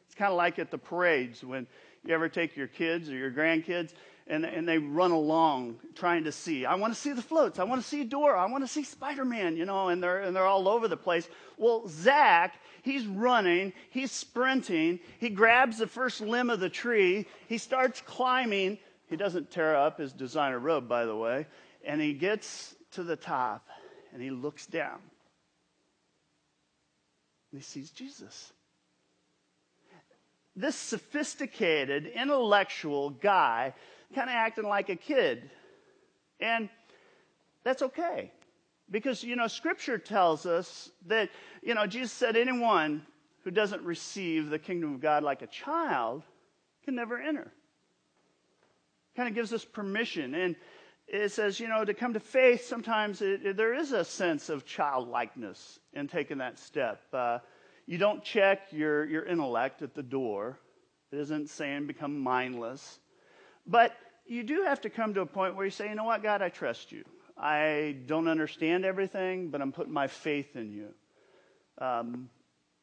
It's 0.06 0.14
kind 0.14 0.30
of 0.30 0.36
like 0.36 0.58
at 0.58 0.70
the 0.70 0.78
parades 0.78 1.42
when 1.42 1.66
you 2.04 2.14
ever 2.14 2.28
take 2.28 2.56
your 2.56 2.68
kids 2.68 3.10
or 3.10 3.14
your 3.14 3.30
grandkids 3.30 3.94
and, 4.30 4.44
and 4.44 4.66
they 4.66 4.78
run 4.78 5.10
along 5.10 5.76
trying 5.94 6.24
to 6.24 6.32
see. 6.32 6.64
I 6.64 6.76
want 6.76 6.94
to 6.94 6.98
see 6.98 7.12
the 7.12 7.20
floats. 7.20 7.58
I 7.58 7.64
want 7.64 7.82
to 7.82 7.86
see 7.86 8.04
Dora. 8.04 8.40
I 8.40 8.46
want 8.46 8.64
to 8.64 8.68
see 8.68 8.84
Spider 8.84 9.24
Man, 9.24 9.56
you 9.56 9.64
know, 9.64 9.88
and 9.88 10.02
they're, 10.02 10.20
and 10.20 10.34
they're 10.34 10.46
all 10.46 10.68
over 10.68 10.86
the 10.86 10.96
place. 10.96 11.28
Well, 11.58 11.88
Zach, 11.88 12.54
he's 12.82 13.06
running, 13.06 13.72
he's 13.90 14.12
sprinting, 14.12 15.00
he 15.18 15.28
grabs 15.28 15.78
the 15.78 15.86
first 15.88 16.20
limb 16.20 16.48
of 16.48 16.60
the 16.60 16.70
tree, 16.70 17.26
he 17.48 17.58
starts 17.58 18.00
climbing. 18.06 18.78
He 19.08 19.16
doesn't 19.16 19.50
tear 19.50 19.74
up 19.74 19.98
his 19.98 20.12
designer 20.12 20.60
robe, 20.60 20.88
by 20.88 21.04
the 21.04 21.16
way, 21.16 21.48
and 21.84 22.00
he 22.00 22.12
gets 22.12 22.76
to 22.92 23.02
the 23.02 23.16
top 23.16 23.66
and 24.12 24.22
he 24.22 24.30
looks 24.30 24.66
down. 24.66 25.00
And 27.50 27.60
he 27.60 27.62
sees 27.62 27.90
Jesus 27.90 28.52
this 30.56 30.76
sophisticated, 30.76 32.06
intellectual 32.06 33.10
guy 33.10 33.72
kind 34.14 34.28
of 34.28 34.34
acting 34.34 34.64
like 34.64 34.88
a 34.88 34.96
kid. 34.96 35.50
And 36.40 36.68
that's 37.64 37.82
okay. 37.82 38.32
Because, 38.90 39.22
you 39.22 39.36
know, 39.36 39.46
Scripture 39.46 39.98
tells 39.98 40.46
us 40.46 40.90
that, 41.06 41.30
you 41.62 41.74
know, 41.74 41.86
Jesus 41.86 42.12
said 42.12 42.36
anyone 42.36 43.06
who 43.44 43.50
doesn't 43.50 43.82
receive 43.82 44.50
the 44.50 44.58
kingdom 44.58 44.94
of 44.94 45.00
God 45.00 45.22
like 45.22 45.42
a 45.42 45.46
child 45.46 46.22
can 46.84 46.94
never 46.94 47.18
enter. 47.18 47.52
Kind 49.16 49.28
of 49.28 49.34
gives 49.34 49.52
us 49.52 49.64
permission. 49.64 50.34
And 50.34 50.56
it 51.06 51.32
says, 51.32 51.58
you 51.58 51.68
know, 51.68 51.84
to 51.84 51.94
come 51.94 52.14
to 52.14 52.20
faith, 52.20 52.64
sometimes 52.64 53.20
it, 53.22 53.44
it, 53.44 53.56
there 53.56 53.74
is 53.74 53.92
a 53.92 54.04
sense 54.04 54.48
of 54.48 54.64
childlikeness 54.64 55.80
in 55.92 56.06
taking 56.08 56.38
that 56.38 56.58
step. 56.58 57.02
Uh, 57.12 57.38
you 57.86 57.98
don't 57.98 58.22
check 58.22 58.60
your, 58.70 59.04
your 59.06 59.24
intellect 59.24 59.82
at 59.82 59.94
the 59.94 60.02
door. 60.02 60.58
It 61.10 61.18
isn't 61.18 61.50
saying 61.50 61.88
become 61.88 62.20
mindless. 62.20 62.99
But 63.70 63.96
you 64.26 64.42
do 64.42 64.64
have 64.64 64.80
to 64.80 64.90
come 64.90 65.14
to 65.14 65.20
a 65.20 65.26
point 65.26 65.54
where 65.54 65.64
you 65.64 65.70
say, 65.70 65.88
you 65.88 65.94
know 65.94 66.04
what, 66.04 66.24
God, 66.24 66.42
I 66.42 66.48
trust 66.48 66.90
you. 66.90 67.04
I 67.38 67.96
don't 68.06 68.26
understand 68.26 68.84
everything, 68.84 69.48
but 69.48 69.62
I'm 69.62 69.70
putting 69.70 69.92
my 69.92 70.08
faith 70.08 70.56
in 70.56 70.72
you. 70.72 70.88
Um, 71.78 72.28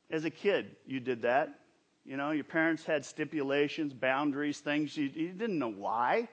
as 0.10 0.24
a 0.24 0.30
kid, 0.30 0.78
you 0.86 1.02
did 1.02 1.24
that. 1.24 1.60
You 2.06 2.16
know, 2.16 2.32
your 2.32 2.46
parents 2.46 2.86
had 2.86 3.04
stipulations, 3.06 3.94
boundaries, 3.94 4.60
things 4.60 4.96
you, 4.96 5.12
you 5.14 5.34
didn't 5.34 5.60
know 5.60 5.72
why, 5.72 6.30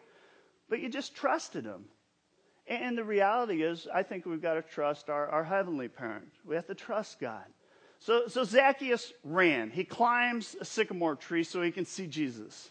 but 0.71 0.79
you 0.79 0.89
just 0.89 1.17
trusted 1.17 1.65
them. 1.65 1.87
And 2.69 2.97
the 2.97 3.05
reality 3.05 3.63
is, 3.63 3.89
I 3.93 4.05
think 4.05 4.25
we've 4.25 4.41
got 4.41 4.55
to 4.55 4.63
trust 4.63 5.11
our, 5.11 5.29
our 5.29 5.43
heavenly 5.43 5.89
parent. 5.89 6.29
We 6.47 6.55
have 6.55 6.67
to 6.69 6.75
trust 6.75 7.19
God. 7.19 7.45
So, 7.99 8.29
so 8.29 8.45
Zacchaeus 8.45 9.13
ran. 9.25 9.71
He 9.71 9.83
climbs 9.85 10.55
a 10.61 10.65
sycamore 10.65 11.17
tree 11.17 11.43
so 11.43 11.61
he 11.61 11.73
can 11.73 11.85
see 11.85 12.07
Jesus. 12.07 12.71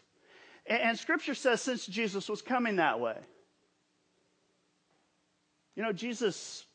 And, 0.65 0.97
scripture 0.97 1.35
says 1.35 1.61
since 1.61 1.85
Jesus 1.85 2.29
was 2.29 2.41
coming 2.41 2.77
that 2.77 2.99
way. 2.99 3.17
You 5.75 5.83
know, 5.83 5.91
Jesus 5.91 6.65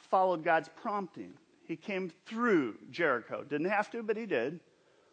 followed 0.00 0.44
God's 0.44 0.68
prompting. 0.82 1.34
He 1.66 1.76
came 1.76 2.10
through 2.26 2.76
Jericho. 2.90 3.44
Didn't 3.44 3.70
have 3.70 3.90
to, 3.90 4.02
but 4.02 4.16
he 4.16 4.26
did. 4.26 4.60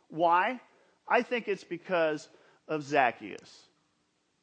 Why? 0.09 0.59
I 1.07 1.21
think 1.21 1.47
it's 1.47 1.63
because 1.63 2.29
of 2.67 2.83
Zacchaeus. 2.83 3.67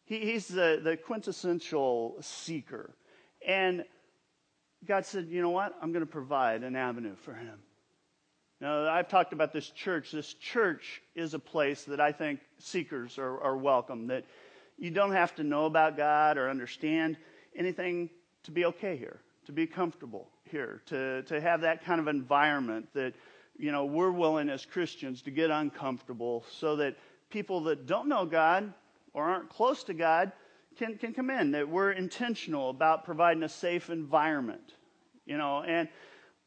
He, 0.05 0.19
he's 0.21 0.49
the, 0.49 0.81
the 0.83 0.97
quintessential 0.97 2.17
seeker. 2.21 2.95
And 3.47 3.85
God 4.87 5.07
said, 5.07 5.29
you 5.29 5.41
know 5.43 5.51
what? 5.51 5.75
I'm 5.81 5.93
going 5.93 6.05
to 6.05 6.11
provide 6.11 6.63
an 6.63 6.77
avenue 6.77 7.15
for 7.17 7.35
him. 7.35 7.59
Now, 8.61 8.89
I've 8.91 9.09
talked 9.09 9.33
about 9.33 9.53
this 9.53 9.71
church. 9.71 10.13
This 10.13 10.35
church 10.35 11.01
is 11.15 11.33
a 11.33 11.39
place 11.39 11.85
that 11.85 11.99
I 11.99 12.13
think 12.13 12.41
seekers 12.59 13.19
are, 13.19 13.41
are 13.41 13.57
welcome, 13.57 14.07
that 14.09 14.25
you 14.77 14.91
don't 14.91 15.13
have 15.13 15.35
to 15.37 15.45
know 15.45 15.65
about 15.65 15.97
God 15.97 16.37
or 16.37 16.51
understand 16.51 17.17
anything 17.57 18.11
to 18.43 18.51
be 18.51 18.67
okay 18.67 18.97
here, 18.97 19.21
to 19.47 19.53
be 19.53 19.67
comfortable 19.67 20.29
here, 20.45 20.83
to, 20.87 21.23
to 21.23 21.41
have 21.41 21.63
that 21.63 21.85
kind 21.85 22.01
of 22.01 22.09
environment 22.09 22.89
that, 22.93 23.15
you 23.57 23.73
know, 23.73 23.87
we're 23.87 24.11
willing 24.11 24.51
as 24.51 24.67
Christians 24.67 25.23
to 25.23 25.31
get 25.31 25.51
uncomfortable 25.51 26.45
so 26.51 26.77
that 26.77 26.97
people 27.31 27.63
that 27.65 27.87
don't 27.87 28.09
know 28.09 28.27
God 28.27 28.75
or 29.15 29.25
aren't 29.25 29.49
close 29.49 29.85
to 29.85 29.95
God 29.95 30.33
can, 30.77 30.99
can 30.99 31.15
come 31.15 31.31
in, 31.31 31.53
that 31.53 31.67
we're 31.67 31.93
intentional 31.93 32.69
about 32.69 33.05
providing 33.05 33.43
a 33.43 33.49
safe 33.49 33.89
environment. 33.89 34.75
You 35.25 35.39
know, 35.39 35.63
and 35.63 35.89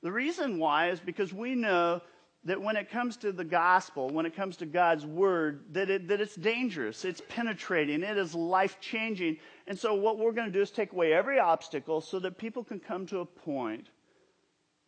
the 0.04 0.12
reason 0.12 0.60
why 0.60 0.90
is 0.90 1.00
because 1.00 1.34
we 1.34 1.56
know 1.56 2.02
that 2.46 2.62
when 2.62 2.76
it 2.76 2.92
comes 2.92 3.16
to 3.18 3.32
the 3.32 3.46
gospel, 3.46 4.10
when 4.10 4.26
it 4.26 4.36
comes 4.36 4.58
to 4.58 4.66
God's 4.66 5.06
word, 5.06 5.64
that, 5.72 5.90
it, 5.90 6.10
that 6.10 6.20
it's 6.20 6.36
dangerous, 6.36 7.06
it's 7.06 7.22
penetrating, 7.30 8.04
it 8.04 8.18
is 8.18 8.36
life 8.36 8.80
changing. 8.82 9.38
And 9.66 9.80
so, 9.80 9.94
what 9.94 10.20
we're 10.20 10.34
going 10.34 10.48
to 10.48 10.54
do 10.54 10.62
is 10.62 10.70
take 10.70 10.92
away 10.92 11.14
every 11.14 11.40
obstacle 11.40 12.02
so 12.02 12.20
that 12.20 12.38
people 12.38 12.64
can 12.64 12.80
come 12.80 13.06
to 13.08 13.20
a 13.20 13.26
point 13.26 13.88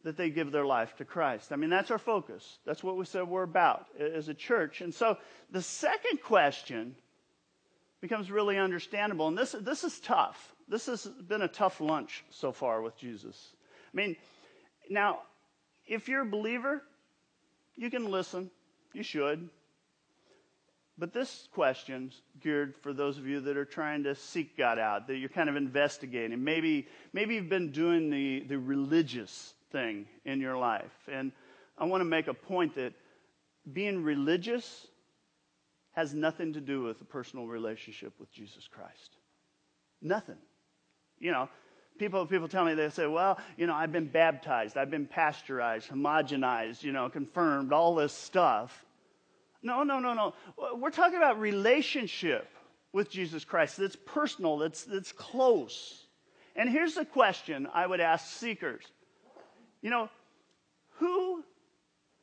that 0.04 0.18
they 0.18 0.30
give 0.30 0.52
their 0.52 0.66
life 0.66 0.96
to 0.98 1.06
Christ. 1.06 1.52
I 1.52 1.56
mean, 1.56 1.70
that's 1.70 1.92
our 1.92 1.98
focus. 1.98 2.60
That's 2.66 2.84
what 2.84 2.98
we 2.98 3.06
said 3.06 3.28
we're 3.28 3.44
about 3.44 3.88
as 4.00 4.28
a 4.28 4.34
church. 4.34 4.82
And 4.82 4.94
so, 4.94 5.18
the 5.50 5.62
second 5.62 6.22
question 6.22 6.94
becomes 8.02 8.30
really 8.30 8.58
understandable. 8.58 9.30
And 9.30 9.38
this, 9.38 9.56
this 9.62 9.86
is 9.86 10.00
tough. 10.02 10.54
This 10.68 10.88
has 10.88 11.06
been 11.06 11.42
a 11.42 11.48
tough 11.48 11.80
lunch 11.80 12.26
so 12.30 12.52
far 12.52 12.82
with 12.82 12.98
Jesus. 12.98 13.54
I 13.94 13.96
mean, 13.96 14.18
now, 14.90 15.20
if 15.86 16.08
you're 16.08 16.22
a 16.22 16.26
believer, 16.26 16.82
you 17.76 17.90
can 17.90 18.10
listen. 18.10 18.50
You 18.94 19.04
should. 19.04 19.50
But 20.98 21.14
this 21.14 21.50
question's 21.54 22.22
geared 22.42 22.76
for 22.78 22.94
those 22.94 23.18
of 23.18 23.28
you 23.28 23.42
that 23.42 23.58
are 23.58 23.66
trying 23.66 24.04
to 24.04 24.16
seek 24.16 24.58
God 24.58 24.80
out, 24.80 25.08
that 25.08 25.18
you're 25.18 25.30
kind 25.30 25.50
of 25.50 25.58
investigating. 25.58 26.42
Maybe, 26.44 26.88
maybe 27.12 27.36
you've 27.36 27.50
been 27.50 27.72
doing 27.72 28.10
the, 28.10 28.46
the 28.48 28.58
religious 28.58 29.54
thing 29.74 30.06
in 30.24 30.40
your 30.40 30.58
life. 30.58 30.94
And 31.12 31.34
I 31.78 31.86
want 31.86 32.00
to 32.00 32.06
make 32.06 32.28
a 32.28 32.34
point 32.34 32.76
that 32.76 32.94
being 33.74 34.04
religious 34.04 34.88
has 35.92 36.14
nothing 36.14 36.54
to 36.54 36.62
do 36.62 36.84
with 36.84 37.02
a 37.02 37.06
personal 37.06 37.46
relationship 37.46 38.14
with 38.18 38.32
Jesus 38.32 38.68
Christ. 38.68 39.18
Nothing. 40.02 40.38
You 41.20 41.32
know, 41.32 41.50
people, 41.98 42.26
people 42.26 42.48
tell 42.48 42.66
me, 42.66 42.74
they 42.74 42.90
say, 42.90 43.08
well, 43.08 43.40
you 43.58 43.68
know, 43.68 43.74
I've 43.74 43.92
been 43.92 44.08
baptized, 44.08 44.78
I've 44.78 44.92
been 44.92 45.08
pasteurized, 45.08 45.90
homogenized, 45.90 46.84
you 46.84 46.92
know, 46.92 47.10
confirmed, 47.10 47.74
all 47.74 47.96
this 47.96 48.14
stuff. 48.14 48.86
No, 49.62 49.84
no, 49.84 50.00
no, 50.00 50.14
no. 50.14 50.34
We're 50.76 50.92
talking 50.92 51.18
about 51.18 51.40
relationship 51.40 52.48
with 52.94 53.10
Jesus 53.10 53.44
Christ 53.44 53.78
that's 53.78 53.98
personal, 54.06 54.58
that's, 54.58 54.84
that's 54.84 55.12
close. 55.12 56.06
And 56.56 56.70
here's 56.70 56.96
the 56.96 57.06
question 57.06 57.68
I 57.74 57.86
would 57.86 58.00
ask 58.00 58.38
seekers. 58.38 58.86
You 59.82 59.90
know, 59.90 60.10
who 60.98 61.44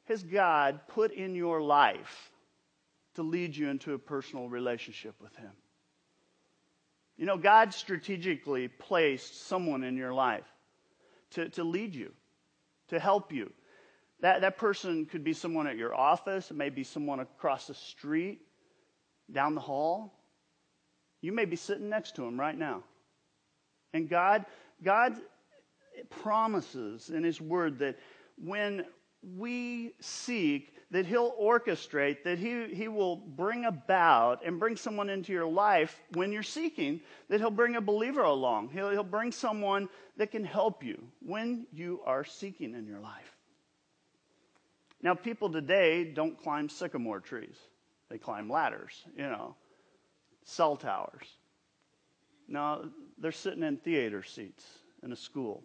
has 0.04 0.22
God 0.22 0.80
put 0.88 1.12
in 1.12 1.34
your 1.34 1.60
life 1.60 2.30
to 3.14 3.22
lead 3.22 3.54
you 3.54 3.68
into 3.68 3.92
a 3.92 3.98
personal 3.98 4.48
relationship 4.48 5.14
with 5.20 5.34
Him? 5.36 5.52
You 7.16 7.26
know, 7.26 7.36
God 7.36 7.74
strategically 7.74 8.68
placed 8.68 9.46
someone 9.46 9.84
in 9.84 9.96
your 9.96 10.12
life 10.12 10.46
to, 11.32 11.48
to 11.50 11.64
lead 11.64 11.94
you, 11.94 12.12
to 12.88 12.98
help 12.98 13.32
you. 13.32 13.52
That, 14.20 14.40
that 14.40 14.56
person 14.56 15.06
could 15.06 15.24
be 15.24 15.32
someone 15.32 15.66
at 15.66 15.76
your 15.76 15.94
office, 15.94 16.50
it 16.50 16.56
may 16.56 16.70
be 16.70 16.84
someone 16.84 17.20
across 17.20 17.66
the 17.66 17.74
street, 17.74 18.40
down 19.30 19.54
the 19.54 19.60
hall. 19.60 20.14
You 21.20 21.32
may 21.32 21.44
be 21.44 21.56
sitting 21.56 21.88
next 21.88 22.16
to 22.16 22.24
him 22.24 22.38
right 22.38 22.56
now. 22.56 22.82
And 23.94 24.08
God, 24.08 24.46
God 24.82 25.16
promises 26.10 27.10
in 27.10 27.24
His 27.24 27.40
Word 27.40 27.78
that 27.80 27.98
when 28.42 28.84
we 29.36 29.92
seek 30.00 30.74
that 30.92 31.06
he'll 31.06 31.32
orchestrate, 31.40 32.22
that 32.22 32.38
he, 32.38 32.66
he 32.66 32.86
will 32.86 33.16
bring 33.16 33.64
about 33.64 34.44
and 34.44 34.60
bring 34.60 34.76
someone 34.76 35.08
into 35.08 35.32
your 35.32 35.46
life 35.46 35.98
when 36.12 36.30
you're 36.30 36.42
seeking, 36.42 37.00
that 37.30 37.40
he'll 37.40 37.50
bring 37.50 37.76
a 37.76 37.80
believer 37.80 38.20
along. 38.20 38.68
He'll, 38.68 38.90
he'll 38.90 39.02
bring 39.02 39.32
someone 39.32 39.88
that 40.18 40.30
can 40.30 40.44
help 40.44 40.84
you 40.84 41.02
when 41.20 41.66
you 41.72 42.02
are 42.04 42.24
seeking 42.24 42.74
in 42.74 42.86
your 42.86 43.00
life. 43.00 43.34
Now, 45.00 45.14
people 45.14 45.50
today 45.50 46.04
don't 46.04 46.38
climb 46.38 46.68
sycamore 46.68 47.20
trees, 47.20 47.56
they 48.10 48.18
climb 48.18 48.50
ladders, 48.50 49.02
you 49.16 49.22
know, 49.22 49.56
cell 50.44 50.76
towers. 50.76 51.26
No, 52.46 52.90
they're 53.16 53.32
sitting 53.32 53.62
in 53.62 53.78
theater 53.78 54.22
seats 54.22 54.66
in 55.02 55.10
a 55.10 55.16
school, 55.16 55.64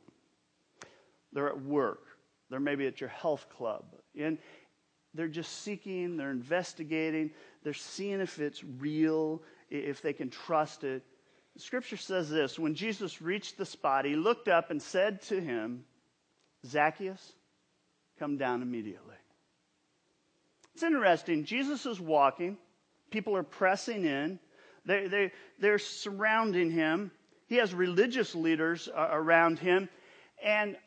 they're 1.33 1.49
at 1.49 1.61
work 1.61 2.07
they're 2.49 2.59
maybe 2.59 2.87
at 2.87 3.01
your 3.01 3.09
health 3.09 3.47
club. 3.49 3.83
And 4.19 4.37
they're 5.13 5.27
just 5.27 5.63
seeking, 5.63 6.17
they're 6.17 6.31
investigating, 6.31 7.31
they're 7.63 7.73
seeing 7.73 8.19
if 8.19 8.39
it's 8.39 8.63
real, 8.63 9.41
if 9.69 10.01
they 10.01 10.13
can 10.13 10.29
trust 10.29 10.83
it. 10.83 11.03
Scripture 11.57 11.97
says 11.97 12.29
this 12.29 12.59
When 12.59 12.75
Jesus 12.75 13.21
reached 13.21 13.57
the 13.57 13.65
spot, 13.65 14.05
he 14.05 14.15
looked 14.15 14.47
up 14.47 14.69
and 14.69 14.81
said 14.81 15.21
to 15.23 15.39
him, 15.39 15.85
Zacchaeus, 16.65 17.33
come 18.19 18.37
down 18.37 18.61
immediately. 18.61 19.15
It's 20.73 20.83
interesting. 20.83 21.45
Jesus 21.45 21.85
is 21.85 21.99
walking, 21.99 22.57
people 23.09 23.35
are 23.35 23.43
pressing 23.43 24.05
in, 24.05 24.39
they, 24.87 25.07
they, 25.07 25.31
they're 25.59 25.79
surrounding 25.79 26.71
him. 26.71 27.11
He 27.47 27.55
has 27.55 27.73
religious 27.73 28.33
leaders 28.33 28.87
uh, 28.87 29.09
around 29.11 29.59
him. 29.59 29.89
And 30.43 30.77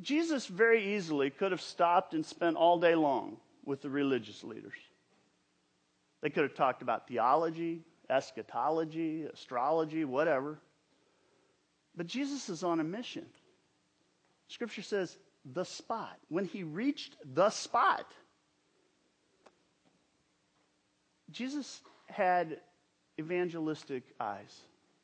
Jesus 0.00 0.46
very 0.46 0.96
easily 0.96 1.30
could 1.30 1.52
have 1.52 1.60
stopped 1.60 2.14
and 2.14 2.24
spent 2.24 2.56
all 2.56 2.80
day 2.80 2.94
long 2.94 3.36
with 3.66 3.82
the 3.82 3.90
religious 3.90 4.42
leaders. 4.42 4.72
They 6.22 6.30
could 6.30 6.44
have 6.44 6.54
talked 6.54 6.80
about 6.80 7.08
theology, 7.08 7.82
eschatology, 8.08 9.24
astrology, 9.24 10.04
whatever. 10.04 10.58
But 11.96 12.06
Jesus 12.06 12.48
is 12.48 12.62
on 12.62 12.80
a 12.80 12.84
mission. 12.84 13.26
Scripture 14.48 14.82
says, 14.82 15.16
the 15.44 15.64
spot. 15.64 16.16
When 16.28 16.44
he 16.44 16.62
reached 16.62 17.16
the 17.34 17.50
spot, 17.50 18.06
Jesus 21.30 21.80
had 22.06 22.58
evangelistic 23.18 24.04
eyes. 24.20 24.60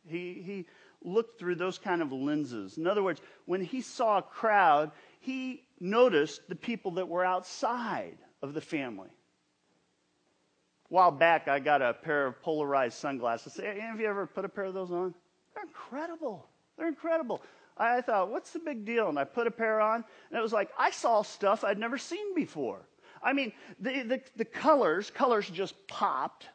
He, 0.07 0.43
he 0.45 0.67
looked 1.03 1.39
through 1.39 1.57
those 1.57 1.79
kind 1.79 2.03
of 2.03 2.13
lenses. 2.13 2.79
In 2.79 2.87
other 2.87 3.03
words, 3.03 3.21
when 3.47 3.63
he 3.63 3.81
saw 3.81 4.19
a 4.19 4.23
crowd, 4.23 4.93
he 5.21 5.65
noticed 5.81 6.49
the 6.49 6.57
people 6.57 6.93
that 6.93 7.09
were 7.09 7.25
outside 7.25 8.19
of 8.43 8.55
the 8.55 8.61
family. 8.61 9.09
A 9.09 10.95
while 10.95 11.11
back, 11.11 11.49
I 11.49 11.59
got 11.59 11.81
a 11.83 11.95
pair 11.95 12.27
of 12.27 12.43
polarized 12.43 12.99
sunglasses. 12.99 13.57
Have 13.57 14.01
you 14.01 14.07
ever 14.07 14.27
put 14.27 14.45
a 14.45 14.49
pair 14.49 14.65
of 14.65 14.75
those 14.75 14.91
on? 14.91 15.15
They're 15.55 15.65
incredible. 15.65 16.47
They're 16.77 16.89
incredible. 16.89 17.43
I 17.77 18.01
thought, 18.01 18.31
what's 18.31 18.51
the 18.51 18.59
big 18.59 18.85
deal? 18.85 19.09
And 19.09 19.19
I 19.19 19.25
put 19.25 19.47
a 19.47 19.51
pair 19.51 19.81
on, 19.81 20.05
and 20.31 20.39
it 20.39 20.43
was 20.43 20.53
like 20.53 20.71
I 20.79 20.91
saw 20.91 21.23
stuff 21.23 21.65
I'd 21.65 21.79
never 21.79 21.99
seen 21.99 22.35
before. 22.35 22.81
I 23.23 23.33
mean, 23.33 23.53
the, 23.81 24.03
the, 24.03 24.21
the 24.37 24.45
colors, 24.45 25.11
colors 25.11 25.49
just 25.49 25.75
popped 25.87 26.49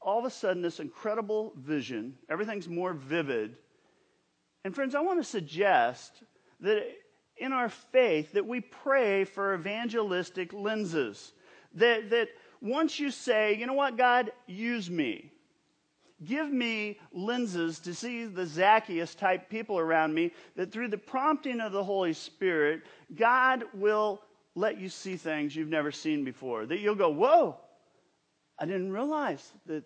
all 0.00 0.18
of 0.18 0.24
a 0.24 0.30
sudden 0.30 0.62
this 0.62 0.80
incredible 0.80 1.52
vision, 1.56 2.16
everything's 2.28 2.68
more 2.68 2.94
vivid. 2.94 3.56
And 4.64 4.74
friends, 4.74 4.94
I 4.94 5.00
want 5.00 5.20
to 5.20 5.24
suggest 5.24 6.22
that 6.60 6.86
in 7.40 7.52
our 7.52 7.68
faith 7.68 8.32
that 8.32 8.46
we 8.46 8.60
pray 8.60 9.24
for 9.24 9.54
evangelistic 9.54 10.52
lenses. 10.52 11.32
That, 11.74 12.10
that 12.10 12.28
once 12.60 13.00
you 13.00 13.10
say, 13.10 13.54
you 13.54 13.66
know 13.66 13.72
what, 13.72 13.96
God, 13.96 14.32
use 14.46 14.90
me. 14.90 15.32
Give 16.24 16.52
me 16.52 16.98
lenses 17.12 17.78
to 17.80 17.94
see 17.94 18.26
the 18.26 18.44
Zacchaeus 18.44 19.14
type 19.14 19.48
people 19.48 19.78
around 19.78 20.12
me, 20.12 20.32
that 20.54 20.70
through 20.70 20.88
the 20.88 20.98
prompting 20.98 21.60
of 21.60 21.72
the 21.72 21.82
Holy 21.82 22.12
Spirit, 22.12 22.82
God 23.16 23.64
will 23.72 24.20
let 24.54 24.78
you 24.78 24.90
see 24.90 25.16
things 25.16 25.56
you've 25.56 25.68
never 25.68 25.90
seen 25.90 26.22
before. 26.22 26.66
That 26.66 26.80
you'll 26.80 26.94
go, 26.94 27.08
whoa, 27.08 27.56
I 28.58 28.66
didn't 28.66 28.92
realize 28.92 29.52
that 29.64 29.84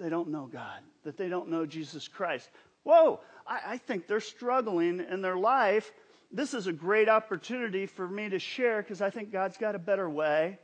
they 0.00 0.08
don't 0.08 0.28
know 0.28 0.48
God, 0.52 0.80
that 1.04 1.16
they 1.16 1.28
don't 1.28 1.48
know 1.48 1.64
Jesus 1.64 2.08
Christ. 2.08 2.50
Whoa, 2.82 3.20
I, 3.46 3.60
I 3.66 3.78
think 3.78 4.08
they're 4.08 4.18
struggling 4.18 5.04
in 5.08 5.22
their 5.22 5.36
life. 5.36 5.92
This 6.30 6.52
is 6.52 6.66
a 6.66 6.72
great 6.72 7.08
opportunity 7.08 7.86
for 7.86 8.06
me 8.06 8.28
to 8.28 8.38
share 8.38 8.82
because 8.82 9.00
I 9.00 9.10
think 9.10 9.32
God's 9.32 9.56
got 9.56 9.74
a 9.74 9.78
better 9.78 10.08
way. 10.08 10.58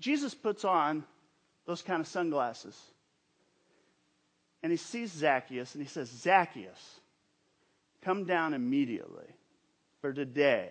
Jesus 0.00 0.34
puts 0.34 0.64
on 0.64 1.04
those 1.66 1.82
kind 1.82 2.00
of 2.00 2.08
sunglasses. 2.08 2.78
And 4.62 4.72
he 4.72 4.76
sees 4.76 5.12
Zacchaeus 5.12 5.74
and 5.74 5.82
he 5.82 5.88
says, 5.88 6.08
Zacchaeus, 6.08 7.00
come 8.02 8.24
down 8.24 8.54
immediately, 8.54 9.26
for 10.00 10.12
today 10.12 10.70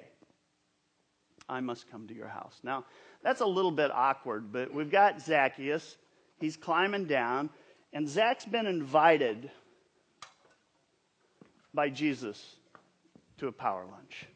I 1.48 1.62
must 1.62 1.90
come 1.90 2.08
to 2.08 2.14
your 2.14 2.28
house. 2.28 2.60
Now, 2.64 2.86
that's 3.24 3.42
a 3.42 3.46
little 3.46 3.72
bit 3.72 3.92
awkward, 3.92 4.52
but 4.52 4.74
we've 4.74 4.92
got 4.92 5.22
Zacchaeus. 5.22 5.98
He's 6.40 6.58
climbing 6.58 7.06
down, 7.06 7.50
and 7.94 8.08
Zach's 8.08 8.46
been 8.46 8.66
invited 8.66 9.52
by 11.74 11.90
Jesus 11.90 12.58
to 13.42 13.48
a 13.48 13.52
power 13.52 13.86
lunch. 13.92 14.28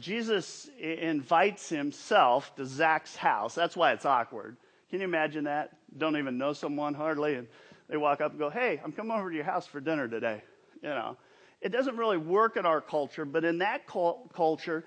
Jesus 0.00 0.68
invites 0.78 1.68
himself 1.68 2.54
to 2.56 2.66
Zach's 2.66 3.14
house. 3.14 3.54
That's 3.54 3.76
why 3.76 3.92
it's 3.92 4.04
awkward. 4.04 4.56
Can 4.90 4.98
you 4.98 5.04
imagine 5.04 5.44
that? 5.44 5.70
Don't 5.96 6.16
even 6.16 6.36
know 6.36 6.52
someone 6.52 6.94
hardly, 6.94 7.36
and 7.36 7.46
they 7.88 7.96
walk 7.96 8.20
up 8.20 8.32
and 8.32 8.40
go, 8.40 8.50
Hey, 8.50 8.80
I'm 8.82 8.90
coming 8.90 9.12
over 9.12 9.30
to 9.30 9.36
your 9.36 9.44
house 9.44 9.68
for 9.68 9.80
dinner 9.80 10.08
today. 10.08 10.42
You 10.82 10.88
know, 10.88 11.16
it 11.60 11.68
doesn't 11.68 11.96
really 11.96 12.18
work 12.18 12.56
in 12.56 12.66
our 12.66 12.80
culture, 12.80 13.24
but 13.24 13.44
in 13.44 13.58
that 13.58 13.86
culture, 13.86 14.84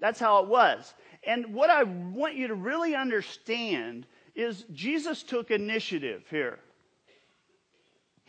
that's 0.00 0.18
how 0.18 0.42
it 0.42 0.48
was. 0.48 0.92
And 1.22 1.54
what 1.54 1.70
I 1.70 1.84
want 1.84 2.34
you 2.34 2.48
to 2.48 2.54
really 2.54 2.96
understand 2.96 4.06
is 4.34 4.64
Jesus 4.72 5.22
took 5.22 5.52
initiative 5.52 6.24
here. 6.30 6.58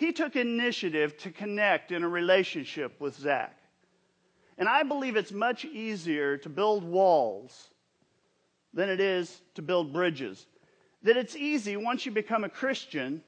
He 0.02 0.12
took 0.12 0.36
initiative 0.36 1.16
to 1.18 1.30
connect 1.30 1.92
in 1.92 2.04
a 2.04 2.10
relationship 2.10 3.00
with 3.00 3.16
Zach. 3.16 3.56
And 4.58 4.68
I 4.68 4.82
believe 4.82 5.16
it's 5.16 5.32
much 5.32 5.64
easier 5.64 6.38
to 6.38 6.50
build 6.50 6.84
walls 6.84 7.70
than 8.74 8.90
it 8.90 9.00
is 9.00 9.44
to 9.54 9.62
build 9.62 9.94
bridges. 9.94 10.48
That 11.04 11.18
it's 11.18 11.36
easy 11.36 11.78
once 11.78 12.04
you 12.04 12.12
become 12.12 12.44
a 12.44 12.50
Christian 12.50 13.22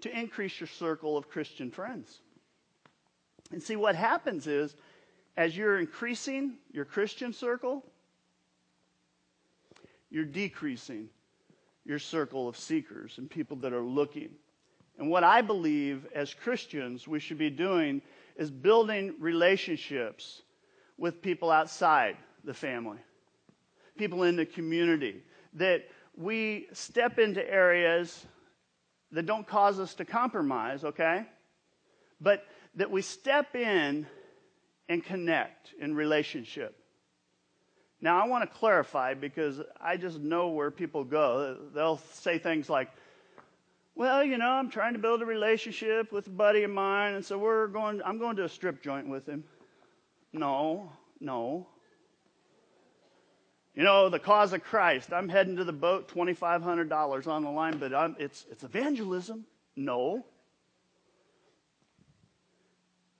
to 0.00 0.18
increase 0.18 0.58
your 0.58 0.66
circle 0.66 1.16
of 1.16 1.28
Christian 1.28 1.70
friends. 1.70 2.18
And 3.52 3.62
see, 3.62 3.76
what 3.76 3.94
happens 3.94 4.48
is, 4.48 4.74
as 5.36 5.56
you're 5.56 5.78
increasing 5.78 6.54
your 6.72 6.84
Christian 6.84 7.32
circle, 7.32 7.84
you're 10.10 10.24
decreasing 10.24 11.10
your 11.84 12.00
circle 12.00 12.48
of 12.48 12.56
seekers 12.56 13.18
and 13.18 13.30
people 13.30 13.56
that 13.58 13.72
are 13.72 13.84
looking. 13.84 14.30
And 14.98 15.10
what 15.10 15.24
I 15.24 15.42
believe 15.42 16.06
as 16.14 16.32
Christians 16.32 17.08
we 17.08 17.18
should 17.18 17.38
be 17.38 17.50
doing 17.50 18.02
is 18.36 18.50
building 18.50 19.14
relationships 19.18 20.42
with 20.96 21.22
people 21.22 21.50
outside 21.50 22.16
the 22.44 22.54
family, 22.54 22.98
people 23.96 24.22
in 24.22 24.36
the 24.36 24.46
community, 24.46 25.22
that 25.54 25.88
we 26.16 26.68
step 26.72 27.18
into 27.18 27.48
areas 27.48 28.24
that 29.10 29.26
don't 29.26 29.46
cause 29.46 29.80
us 29.80 29.94
to 29.94 30.04
compromise, 30.04 30.84
okay? 30.84 31.24
But 32.20 32.44
that 32.76 32.90
we 32.90 33.02
step 33.02 33.54
in 33.54 34.06
and 34.88 35.04
connect 35.04 35.72
in 35.80 35.94
relationship. 35.94 36.76
Now, 38.00 38.22
I 38.22 38.28
want 38.28 38.48
to 38.48 38.58
clarify 38.58 39.14
because 39.14 39.60
I 39.80 39.96
just 39.96 40.18
know 40.18 40.48
where 40.48 40.70
people 40.70 41.04
go. 41.04 41.56
They'll 41.74 42.00
say 42.12 42.38
things 42.38 42.68
like, 42.68 42.90
well, 43.96 44.24
you 44.24 44.38
know, 44.38 44.50
I'm 44.50 44.70
trying 44.70 44.94
to 44.94 44.98
build 44.98 45.22
a 45.22 45.26
relationship 45.26 46.10
with 46.10 46.26
a 46.26 46.30
buddy 46.30 46.64
of 46.64 46.70
mine, 46.70 47.14
and 47.14 47.24
so 47.24 47.38
we're 47.38 47.68
going, 47.68 48.02
I'm 48.04 48.18
going 48.18 48.36
to 48.36 48.44
a 48.44 48.48
strip 48.48 48.82
joint 48.82 49.08
with 49.08 49.26
him. 49.26 49.44
No, 50.32 50.90
no. 51.20 51.68
You 53.74 53.84
know, 53.84 54.08
the 54.08 54.18
cause 54.18 54.52
of 54.52 54.62
Christ. 54.62 55.12
I'm 55.12 55.28
heading 55.28 55.56
to 55.56 55.64
the 55.64 55.72
boat, 55.72 56.08
$2,500 56.08 57.26
on 57.26 57.44
the 57.44 57.50
line, 57.50 57.78
but 57.78 57.94
I'm, 57.94 58.16
it's, 58.18 58.46
it's 58.50 58.64
evangelism. 58.64 59.44
No. 59.76 60.24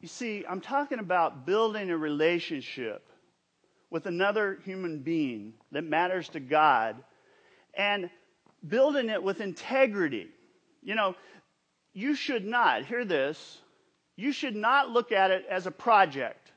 You 0.00 0.08
see, 0.08 0.44
I'm 0.48 0.60
talking 0.60 0.98
about 0.98 1.46
building 1.46 1.90
a 1.90 1.96
relationship 1.96 3.08
with 3.90 4.06
another 4.06 4.58
human 4.64 4.98
being 4.98 5.54
that 5.70 5.84
matters 5.84 6.28
to 6.30 6.40
God 6.40 6.96
and 7.74 8.10
building 8.66 9.08
it 9.08 9.22
with 9.22 9.40
integrity. 9.40 10.28
You 10.84 10.94
know, 10.94 11.16
you 11.94 12.14
should 12.14 12.44
not, 12.44 12.84
hear 12.84 13.04
this, 13.04 13.58
you 14.16 14.32
should 14.32 14.54
not 14.54 14.90
look 14.90 15.10
at 15.10 15.30
it 15.30 15.44
as 15.50 15.66
a 15.66 15.70
project. 15.70 16.52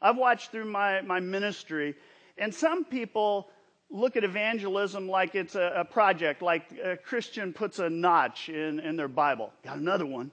I've 0.00 0.16
watched 0.16 0.50
through 0.50 0.66
my, 0.66 1.00
my 1.00 1.20
ministry, 1.20 1.94
and 2.36 2.54
some 2.54 2.84
people 2.84 3.48
look 3.90 4.16
at 4.16 4.24
evangelism 4.24 5.08
like 5.08 5.34
it's 5.34 5.54
a, 5.54 5.72
a 5.76 5.84
project, 5.84 6.42
like 6.42 6.72
a 6.82 6.96
Christian 6.96 7.52
puts 7.52 7.78
a 7.78 7.88
notch 7.88 8.48
in, 8.48 8.80
in 8.80 8.96
their 8.96 9.08
Bible. 9.08 9.52
Got 9.64 9.78
another 9.78 10.06
one. 10.06 10.30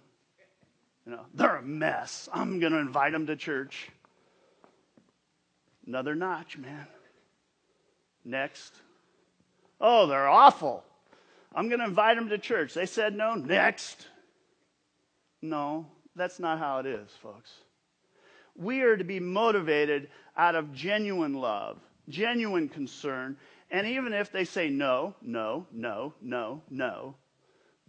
You 1.05 1.13
know, 1.13 1.25
they're 1.33 1.57
a 1.57 1.61
mess. 1.61 2.29
I'm 2.33 2.59
going 2.59 2.73
to 2.73 2.79
invite 2.79 3.13
them 3.13 3.27
to 3.27 3.35
church. 3.35 3.89
Another 5.87 6.13
notch, 6.13 6.57
man. 6.57 6.87
Next. 8.23 8.75
Oh, 9.81 10.07
they're 10.07 10.27
awful. 10.27 10.83
I'm 11.53 11.67
going 11.67 11.79
to 11.79 11.85
invite 11.85 12.17
them 12.17 12.29
to 12.29 12.37
church. 12.37 12.73
They 12.73 12.85
said 12.85 13.15
no. 13.15 13.33
Next. 13.33 14.07
No, 15.41 15.87
that's 16.15 16.39
not 16.39 16.59
how 16.59 16.79
it 16.79 16.85
is, 16.85 17.09
folks. 17.23 17.51
We 18.55 18.81
are 18.81 18.97
to 18.97 19.03
be 19.03 19.19
motivated 19.19 20.09
out 20.35 20.55
of 20.55 20.73
genuine 20.73 21.33
love, 21.33 21.79
genuine 22.09 22.67
concern. 22.67 23.37
And 23.71 23.87
even 23.87 24.13
if 24.13 24.31
they 24.31 24.43
say 24.43 24.69
no, 24.69 25.15
no, 25.21 25.65
no, 25.71 26.13
no, 26.21 26.61
no, 26.69 27.15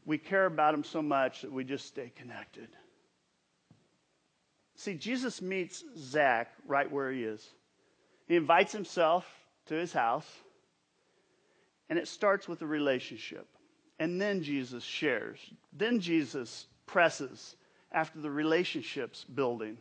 we 0.05 0.18
care 0.18 0.46
about 0.46 0.73
them 0.73 0.85
so 0.85 1.03
much 1.03 1.42
that 1.42 1.53
we 1.53 1.64
just 1.64 1.87
stay 1.87 2.12
connected. 2.14 2.68
See, 4.77 4.94
Jesus 4.94 5.42
meets 5.42 5.85
Zach 5.96 6.53
right 6.66 6.90
where 6.90 7.11
he 7.11 7.25
is. 7.25 7.46
He 8.29 8.37
invites 8.37 8.73
himself 8.73 9.27
to 9.66 9.75
his 9.75 9.92
house, 9.92 10.27
and 11.90 11.98
it 11.98 12.09
starts 12.09 12.48
with 12.48 12.62
a 12.62 12.66
relationship. 12.66 13.46
And 13.98 14.18
then 14.18 14.42
Jesus 14.42 14.83
shares. 14.83 15.38
Then 15.74 16.00
Jesus 16.00 16.66
presses 16.87 17.57
after 17.92 18.18
the 18.18 18.31
relationships 18.31 19.24
building. 19.24 19.76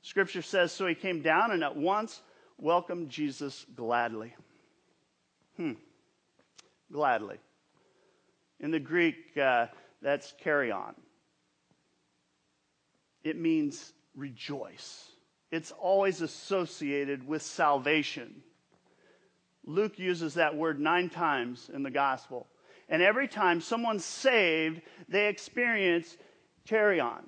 Scripture 0.00 0.40
says, 0.40 0.72
So 0.72 0.86
he 0.86 0.94
came 0.94 1.20
down 1.20 1.50
and 1.50 1.62
at 1.62 1.76
once 1.76 2.22
welcomed 2.56 3.10
Jesus 3.10 3.66
gladly. 3.76 4.34
Hmm. 5.58 5.72
Gladly. 6.90 7.36
In 8.60 8.70
the 8.70 8.80
Greek, 8.80 9.36
uh, 9.36 9.66
that's 10.00 10.32
chairion. 10.42 10.94
It 13.22 13.36
means 13.36 13.92
rejoice 14.14 15.10
it's 15.50 15.72
always 15.72 16.20
associated 16.20 17.26
with 17.26 17.42
salvation. 17.42 18.42
Luke 19.68 19.98
uses 19.98 20.32
that 20.34 20.56
word 20.56 20.80
nine 20.80 21.10
times 21.10 21.70
in 21.72 21.82
the 21.82 21.90
gospel. 21.90 22.46
And 22.88 23.02
every 23.02 23.28
time 23.28 23.60
someone's 23.60 24.04
saved, 24.04 24.80
they 25.10 25.28
experience 25.28 26.16
charion. 26.66 27.22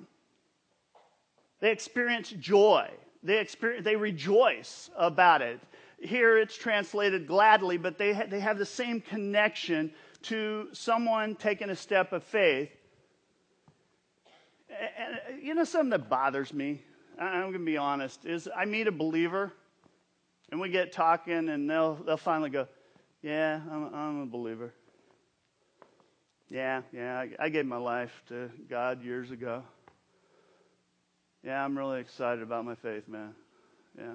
They 1.60 1.70
experience 1.70 2.30
joy. 2.30 2.88
They, 3.22 3.38
experience, 3.38 3.84
they 3.84 3.94
rejoice 3.94 4.88
about 4.96 5.42
it. 5.42 5.60
Here 6.00 6.38
it's 6.38 6.56
translated 6.56 7.26
gladly, 7.26 7.76
but 7.76 7.98
they, 7.98 8.14
ha- 8.14 8.24
they 8.26 8.40
have 8.40 8.56
the 8.56 8.64
same 8.64 9.02
connection 9.02 9.92
to 10.22 10.68
someone 10.72 11.34
taking 11.34 11.68
a 11.68 11.76
step 11.76 12.14
of 12.14 12.24
faith. 12.24 12.70
And, 14.70 15.42
you 15.42 15.54
know 15.54 15.64
something 15.64 15.90
that 15.90 16.08
bothers 16.08 16.54
me? 16.54 16.82
I'm 17.20 17.42
going 17.42 17.52
to 17.52 17.58
be 17.58 17.76
honest, 17.76 18.24
is 18.24 18.48
I 18.56 18.64
meet 18.64 18.86
a 18.86 18.92
believer 18.92 19.52
and 20.50 20.60
we 20.60 20.68
get 20.68 20.92
talking 20.92 21.48
and 21.48 21.68
they'll, 21.68 21.94
they'll 21.94 22.16
finally 22.16 22.50
go, 22.50 22.66
yeah, 23.22 23.60
I'm, 23.70 23.94
I'm 23.94 24.20
a 24.22 24.26
believer. 24.26 24.72
Yeah, 26.48 26.82
yeah, 26.92 27.18
I, 27.18 27.30
I 27.38 27.48
gave 27.48 27.66
my 27.66 27.76
life 27.76 28.22
to 28.28 28.50
God 28.68 29.04
years 29.04 29.30
ago. 29.30 29.62
Yeah, 31.44 31.64
I'm 31.64 31.78
really 31.78 32.00
excited 32.00 32.42
about 32.42 32.64
my 32.64 32.74
faith, 32.74 33.08
man. 33.08 33.34
Yeah. 33.96 34.14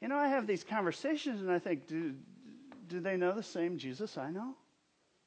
You 0.00 0.08
know, 0.08 0.16
I 0.16 0.28
have 0.28 0.46
these 0.46 0.62
conversations 0.62 1.40
and 1.40 1.50
I 1.50 1.58
think, 1.58 1.86
do, 1.86 2.14
do 2.86 3.00
they 3.00 3.16
know 3.16 3.32
the 3.32 3.42
same 3.42 3.78
Jesus 3.78 4.16
I 4.16 4.30
know? 4.30 4.54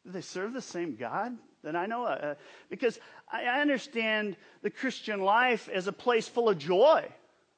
Do 0.05 0.11
they 0.11 0.21
serve 0.21 0.53
the 0.53 0.61
same 0.61 0.95
God? 0.95 1.37
that 1.63 1.75
I 1.75 1.85
know. 1.85 2.05
Uh, 2.05 2.35
because 2.69 2.99
I 3.31 3.61
understand 3.61 4.35
the 4.61 4.69
Christian 4.69 5.21
life 5.21 5.69
as 5.69 5.87
a 5.87 5.91
place 5.91 6.27
full 6.27 6.49
of 6.49 6.57
joy, 6.57 7.07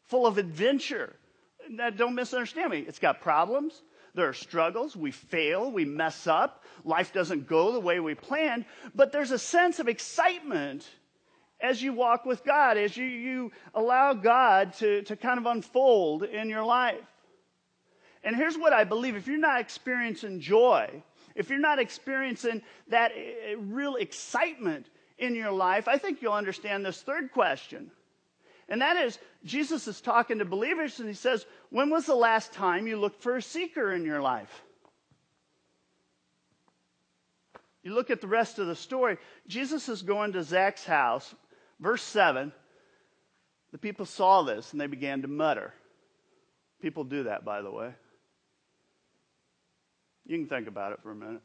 full 0.08 0.26
of 0.26 0.38
adventure. 0.38 1.16
Now, 1.70 1.90
don't 1.90 2.16
misunderstand 2.16 2.72
me. 2.72 2.80
It's 2.80 3.00
got 3.00 3.22
problems. 3.22 3.82
There 4.16 4.28
are 4.28 4.34
struggles. 4.34 4.96
We 4.96 5.12
fail. 5.12 5.72
We 5.72 5.86
mess 5.86 6.28
up. 6.28 6.64
Life 6.84 7.14
doesn't 7.14 7.48
go 7.48 7.72
the 7.72 7.80
way 7.80 8.00
we 8.00 8.16
planned. 8.16 8.66
But 8.94 9.12
there's 9.12 9.32
a 9.32 9.40
sense 9.40 9.80
of 9.80 9.88
excitement 9.88 10.88
as 11.60 11.82
you 11.82 11.94
walk 11.94 12.26
with 12.26 12.44
God, 12.44 12.78
as 12.78 12.96
you, 12.96 13.06
you 13.06 13.52
allow 13.74 14.14
God 14.14 14.74
to, 14.76 15.02
to 15.04 15.16
kind 15.16 15.40
of 15.40 15.46
unfold 15.46 16.24
in 16.24 16.50
your 16.50 16.64
life. 16.64 17.00
And 18.24 18.36
here's 18.36 18.58
what 18.58 18.74
I 18.74 18.84
believe 18.84 19.16
if 19.16 19.28
you're 19.28 19.38
not 19.38 19.62
experiencing 19.62 20.40
joy, 20.40 21.04
if 21.36 21.50
you're 21.50 21.60
not 21.60 21.80
experiencing 21.80 22.62
that 22.90 23.12
eh, 23.16 23.56
real 23.58 23.96
excitement 23.96 24.88
in 25.18 25.36
your 25.36 25.52
life, 25.52 25.88
I 25.88 25.98
think 25.98 26.22
you'll 26.22 26.34
understand 26.34 26.86
this 26.86 27.02
third 27.02 27.32
question. 27.32 27.92
And 28.74 28.82
that 28.82 28.98
is, 28.98 29.20
Jesus 29.46 29.88
is 29.88 30.02
talking 30.02 30.40
to 30.40 30.46
believers 30.46 31.00
and 31.00 31.08
he 31.08 31.14
says, 31.14 31.46
When 31.70 31.92
was 31.92 32.08
the 32.08 32.16
last 32.16 32.54
time 32.54 32.88
you 32.88 32.98
looked 32.98 33.22
for 33.22 33.36
a 33.36 33.42
seeker 33.42 33.94
in 33.94 34.04
your 34.04 34.20
life? 34.20 34.64
You 37.84 37.94
look 37.94 38.10
at 38.10 38.20
the 38.20 38.26
rest 38.26 38.58
of 38.58 38.66
the 38.66 38.76
story. 38.76 39.20
Jesus 39.46 39.90
is 39.90 40.02
going 40.02 40.34
to 40.34 40.42
Zach's 40.42 40.86
house. 40.86 41.36
Verse 41.80 42.02
7 42.02 42.52
the 43.74 43.78
people 43.78 44.08
saw 44.08 44.42
this 44.42 44.72
and 44.72 44.82
they 44.82 44.88
began 44.88 45.22
to 45.22 45.28
mutter. 45.28 45.72
People 46.82 47.04
do 47.04 47.26
that, 47.26 47.46
by 47.46 47.62
the 47.62 47.70
way. 47.70 47.94
You 50.26 50.40
can 50.40 50.48
think 50.48 50.68
about 50.68 50.94
it 50.94 51.00
for 51.04 51.12
a 51.12 51.16
minute. 51.16 51.44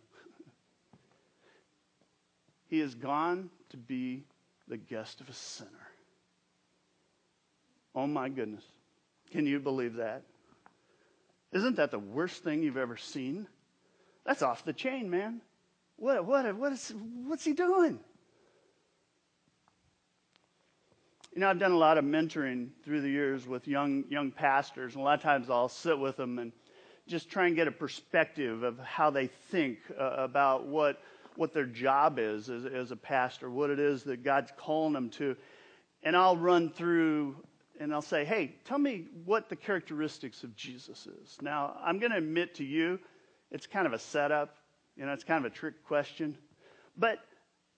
he 2.71 2.79
has 2.79 2.95
gone 2.95 3.51
to 3.69 3.77
be 3.77 4.25
the 4.67 4.79
guest 4.79 5.21
of 5.21 5.29
a 5.29 5.35
sinner. 5.35 5.88
Oh 7.95 8.07
my 8.07 8.29
goodness. 8.29 8.65
Can 9.31 9.47
you 9.47 9.61
believe 9.61 9.95
that? 9.95 10.23
Isn't 11.53 11.77
that 11.77 11.91
the 11.91 11.99
worst 11.99 12.45
thing 12.45 12.63
you've 12.63 12.77
ever 12.77 12.97
seen? 12.97 13.47
That's 14.25 14.43
off 14.43 14.65
the 14.65 14.73
chain, 14.73 15.09
man. 15.09 15.41
What, 15.97 16.25
what, 16.27 16.55
what 16.57 16.73
is, 16.73 16.93
what's 17.27 17.45
he 17.45 17.55
doing? 17.55 17.99
You 21.35 21.41
know, 21.41 21.51
I've 21.51 21.59
done 21.59 21.73
a 21.73 21.77
lot 21.79 21.99
of 21.99 22.05
mentoring 22.05 22.69
through 22.85 23.01
the 23.01 23.09
years 23.09 23.47
with 23.47 23.67
young, 23.69 24.05
young 24.09 24.31
pastors, 24.31 24.95
and 24.95 25.03
a 25.03 25.05
lot 25.05 25.15
of 25.15 25.23
times 25.23 25.51
I'll 25.51 25.69
sit 25.69 25.99
with 25.99 26.17
them 26.17 26.39
and 26.39 26.53
just 27.07 27.31
try 27.31 27.47
and 27.47 27.57
get 27.57 27.69
a 27.69 27.73
perspective 27.73 28.63
of 28.63 28.79
how 28.79 29.11
they 29.11 29.29
think 29.51 29.79
uh, 29.99 30.17
about 30.19 30.67
what, 30.67 31.01
what 31.37 31.55
their 31.55 31.67
job 31.67 32.19
is 32.19 32.51
as, 32.51 32.67
as 32.67 32.91
a 32.91 32.97
pastor, 32.97 33.51
what 33.51 33.71
it 33.71 33.79
is 33.79 34.03
that 34.05 34.23
God's 34.23 34.53
calling 34.57 34.93
them 34.93 35.11
to. 35.11 35.37
And 36.03 36.17
I'll 36.17 36.37
run 36.37 36.71
through 36.71 37.37
and 37.81 37.93
I'll 37.93 38.03
say, 38.03 38.25
hey, 38.25 38.57
tell 38.65 38.79
me 38.79 39.07
what 39.25 39.49
the 39.49 39.57
characteristics 39.57 40.43
of 40.43 40.55
Jesus 40.57 41.07
is. 41.07 41.39
Now, 41.41 41.77
I'm 41.83 41.99
going 41.99 42.13
to 42.13 42.19
admit 42.19 42.55
to 42.57 42.65
you, 42.65 42.99
it's 43.51 43.67
kind 43.67 43.87
of 43.87 43.93
a 43.93 43.99
setup. 43.99 44.57
You 44.97 45.07
know, 45.07 45.13
it's 45.13 45.25
kind 45.25 45.45
of 45.45 45.51
a 45.51 45.55
trick 45.55 45.85
question. 45.87 46.37
But 46.97 47.21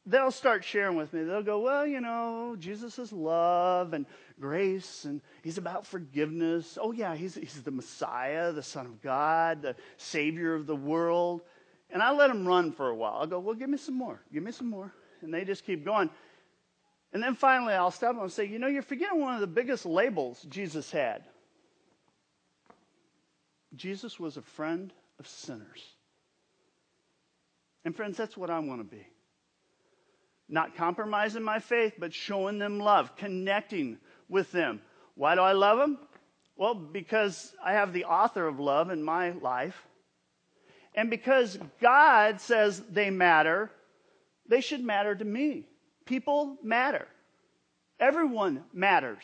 they'll 0.07 0.31
start 0.31 0.65
sharing 0.65 0.97
with 0.97 1.13
me. 1.13 1.25
They'll 1.25 1.43
go, 1.43 1.61
well, 1.61 1.87
you 1.87 2.01
know, 2.01 2.57
Jesus 2.59 2.99
is 2.99 3.13
love 3.13 3.93
and 3.93 4.07
grace, 4.41 5.05
and 5.05 5.21
he's 5.43 5.59
about 5.59 5.87
forgiveness. 5.87 6.79
Oh, 6.81 6.93
yeah, 6.93 7.15
he's, 7.15 7.35
he's 7.35 7.63
the 7.63 7.71
Messiah, 7.71 8.53
the 8.53 8.63
Son 8.63 8.87
of 8.87 9.03
God, 9.03 9.63
the 9.63 9.77
Savior 9.99 10.55
of 10.55 10.67
the 10.67 10.77
world. 10.77 11.43
And 11.91 12.03
I 12.03 12.13
let 12.13 12.29
them 12.29 12.47
run 12.47 12.73
for 12.73 12.89
a 12.89 12.95
while. 12.95 13.19
I'll 13.21 13.27
go, 13.27 13.39
well, 13.39 13.55
give 13.55 13.69
me 13.69 13.77
some 13.77 13.97
more. 13.97 14.23
Give 14.33 14.43
me 14.43 14.53
some 14.53 14.71
more. 14.71 14.93
And 15.23 15.35
they 15.35 15.45
just 15.45 15.67
keep 15.67 15.85
going. 15.85 16.09
And 17.13 17.23
then 17.23 17.35
finally, 17.35 17.75
I'll 17.75 17.91
stop 17.91 18.17
and 18.21 18.31
say, 18.31 18.45
you 18.45 18.59
know, 18.59 18.69
you're 18.69 18.83
forgetting 18.83 19.21
one 19.21 19.35
of 19.35 19.41
the 19.41 19.47
biggest 19.47 19.85
labels 19.85 20.45
Jesus 20.49 20.91
had. 20.91 21.25
Jesus 23.75 24.19
was 24.19 24.37
a 24.37 24.43
friend 24.43 24.93
of 25.19 25.27
sinners. 25.27 25.85
And 27.85 27.97
friends, 27.97 28.17
that's 28.17 28.37
what 28.37 28.51
I 28.51 28.59
want 28.61 28.81
to 28.81 28.97
be. 28.97 29.07
Not 30.49 30.77
compromising 30.77 31.43
my 31.43 31.61
faith, 31.61 31.95
but 31.99 32.13
showing 32.13 32.59
them 32.59 32.79
love, 32.79 33.17
connecting 33.17 33.99
with 34.29 34.51
them. 34.53 34.81
Why 35.15 35.35
do 35.35 35.41
I 35.41 35.53
love 35.53 35.79
them? 35.79 35.99
Well, 36.57 36.75
because 36.75 37.55
I 37.65 37.73
have 37.73 37.93
the 37.93 38.05
author 38.05 38.47
of 38.47 38.61
love 38.61 38.91
in 38.91 39.03
my 39.03 39.31
life. 39.31 39.81
And 40.95 41.09
because 41.09 41.59
God 41.81 42.41
says 42.41 42.83
they 42.91 43.11
matter, 43.11 43.71
they 44.49 44.61
should 44.61 44.85
matter 44.85 45.15
to 45.15 45.25
me. 45.25 45.67
People 46.11 46.57
matter. 46.61 47.07
Everyone 48.01 48.65
matters. 48.73 49.23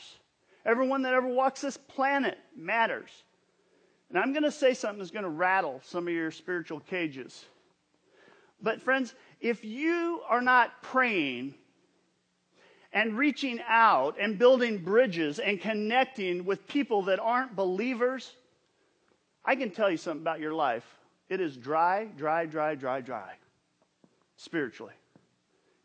Everyone 0.64 1.02
that 1.02 1.14
ever 1.14 1.26
walks 1.26 1.62
this 1.62 1.76
planet 1.76 2.38
matters. 2.56 3.10
And 4.08 4.16
I'm 4.16 4.32
going 4.32 4.44
to 4.44 4.52
say 4.52 4.72
something 4.72 5.00
that's 5.00 5.10
going 5.10 5.24
to 5.24 5.28
rattle 5.28 5.80
some 5.82 6.06
of 6.06 6.14
your 6.14 6.30
spiritual 6.30 6.78
cages. 6.78 7.44
But, 8.62 8.80
friends, 8.80 9.16
if 9.40 9.64
you 9.64 10.20
are 10.28 10.40
not 10.40 10.80
praying 10.80 11.54
and 12.92 13.18
reaching 13.18 13.58
out 13.66 14.14
and 14.20 14.38
building 14.38 14.78
bridges 14.78 15.40
and 15.40 15.60
connecting 15.60 16.44
with 16.44 16.68
people 16.68 17.02
that 17.02 17.18
aren't 17.18 17.56
believers, 17.56 18.30
I 19.44 19.56
can 19.56 19.72
tell 19.72 19.90
you 19.90 19.96
something 19.96 20.22
about 20.22 20.38
your 20.38 20.54
life. 20.54 20.86
It 21.28 21.40
is 21.40 21.56
dry, 21.56 22.04
dry, 22.16 22.46
dry, 22.46 22.76
dry, 22.76 23.00
dry, 23.00 23.32
spiritually. 24.36 24.94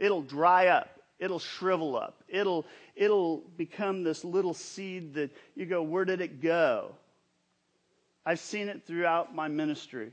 It'll 0.02 0.24
dry 0.24 0.68
up. 0.68 1.00
It'll 1.20 1.40
shrivel 1.40 1.96
up. 1.96 2.24
It'll, 2.28 2.66
it'll 2.96 3.44
become 3.56 4.04
this 4.04 4.26
little 4.26 4.56
seed 4.56 5.14
that 5.14 5.30
you 5.56 5.68
go, 5.68 5.84
where 5.84 6.06
did 6.06 6.22
it 6.22 6.42
go? 6.42 6.96
I've 8.26 8.40
seen 8.40 8.68
it 8.68 8.82
throughout 8.88 9.36
my 9.36 9.48
ministry. 9.48 10.12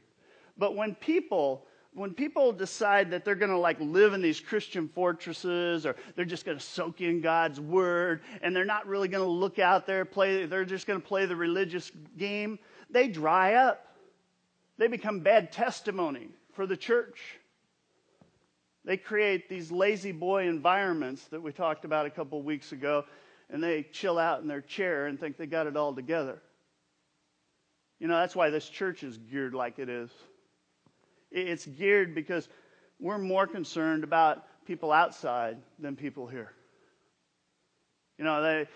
But 0.58 0.76
when 0.76 0.94
people 0.94 1.64
when 1.94 2.12
people 2.12 2.52
decide 2.52 3.10
that 3.10 3.24
they're 3.24 3.34
going 3.34 3.50
to 3.50 3.58
like 3.58 3.80
live 3.80 4.12
in 4.12 4.20
these 4.20 4.38
Christian 4.38 4.88
fortresses 4.88 5.84
or 5.84 5.96
they're 6.14 6.24
just 6.24 6.44
going 6.44 6.56
to 6.56 6.62
soak 6.62 7.00
in 7.00 7.20
God's 7.20 7.58
word 7.58 8.20
and 8.42 8.54
they're 8.54 8.64
not 8.64 8.86
really 8.86 9.08
going 9.08 9.24
to 9.24 9.30
look 9.30 9.58
out 9.58 9.86
there 9.86 10.04
play 10.04 10.44
they're 10.46 10.66
just 10.66 10.86
going 10.86 11.00
to 11.00 11.06
play 11.06 11.26
the 11.26 11.34
religious 11.34 11.90
game, 12.16 12.58
they 12.90 13.08
dry 13.08 13.54
up. 13.54 13.96
They 14.76 14.86
become 14.86 15.20
bad 15.20 15.50
testimony 15.50 16.28
for 16.52 16.66
the 16.66 16.76
church. 16.76 17.37
They 18.84 18.96
create 18.96 19.48
these 19.48 19.70
La-Z-Boy 19.70 20.48
environments 20.48 21.24
that 21.28 21.42
we 21.42 21.52
talked 21.52 21.84
about 21.84 22.06
a 22.06 22.10
couple 22.10 22.42
weeks 22.42 22.72
ago 22.72 23.04
and 23.50 23.62
they 23.62 23.82
chill 23.82 24.18
out 24.18 24.42
in 24.42 24.48
their 24.48 24.60
chair 24.60 25.06
and 25.06 25.18
think 25.18 25.36
they 25.36 25.46
got 25.46 25.66
it 25.66 25.76
all 25.76 25.94
together. 25.94 26.40
You 27.98 28.06
know, 28.06 28.18
that's 28.18 28.36
why 28.36 28.50
this 28.50 28.68
church 28.68 29.02
is 29.02 29.16
geared 29.16 29.54
like 29.54 29.78
it 29.78 29.88
is. 29.88 30.10
It's 31.30 31.66
geared 31.66 32.14
because 32.14 32.48
we're 33.00 33.18
more 33.18 33.46
concerned 33.46 34.04
about 34.04 34.44
people 34.66 34.92
outside 34.92 35.58
than 35.78 35.96
people 35.96 36.26
here. 36.26 36.52
You 38.18 38.24
know, 38.24 38.42
the 38.42 38.68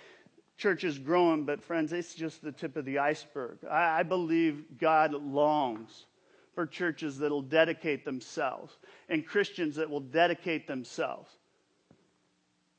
church 0.56 0.84
is 0.84 0.98
growing, 0.98 1.44
but 1.44 1.62
friends, 1.62 1.92
it's 1.92 2.14
just 2.14 2.42
the 2.42 2.52
tip 2.52 2.76
of 2.76 2.84
the 2.84 2.98
iceberg. 2.98 3.58
I, 3.70 4.00
I 4.00 4.02
believe 4.02 4.64
God 4.78 5.12
longs 5.12 6.06
for 6.54 6.66
churches 6.66 7.18
that'll 7.18 7.42
dedicate 7.42 8.04
themselves 8.04 8.76
and 9.08 9.26
Christians 9.26 9.76
that 9.76 9.88
will 9.88 10.00
dedicate 10.00 10.66
themselves 10.66 11.30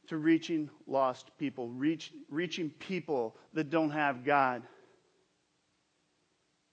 to 0.08 0.18
reaching 0.18 0.70
lost 0.86 1.32
people, 1.38 1.70
reach, 1.70 2.12
reaching 2.30 2.70
people 2.70 3.36
that 3.54 3.70
don't 3.70 3.92
have 3.92 4.26
God. 4.26 4.64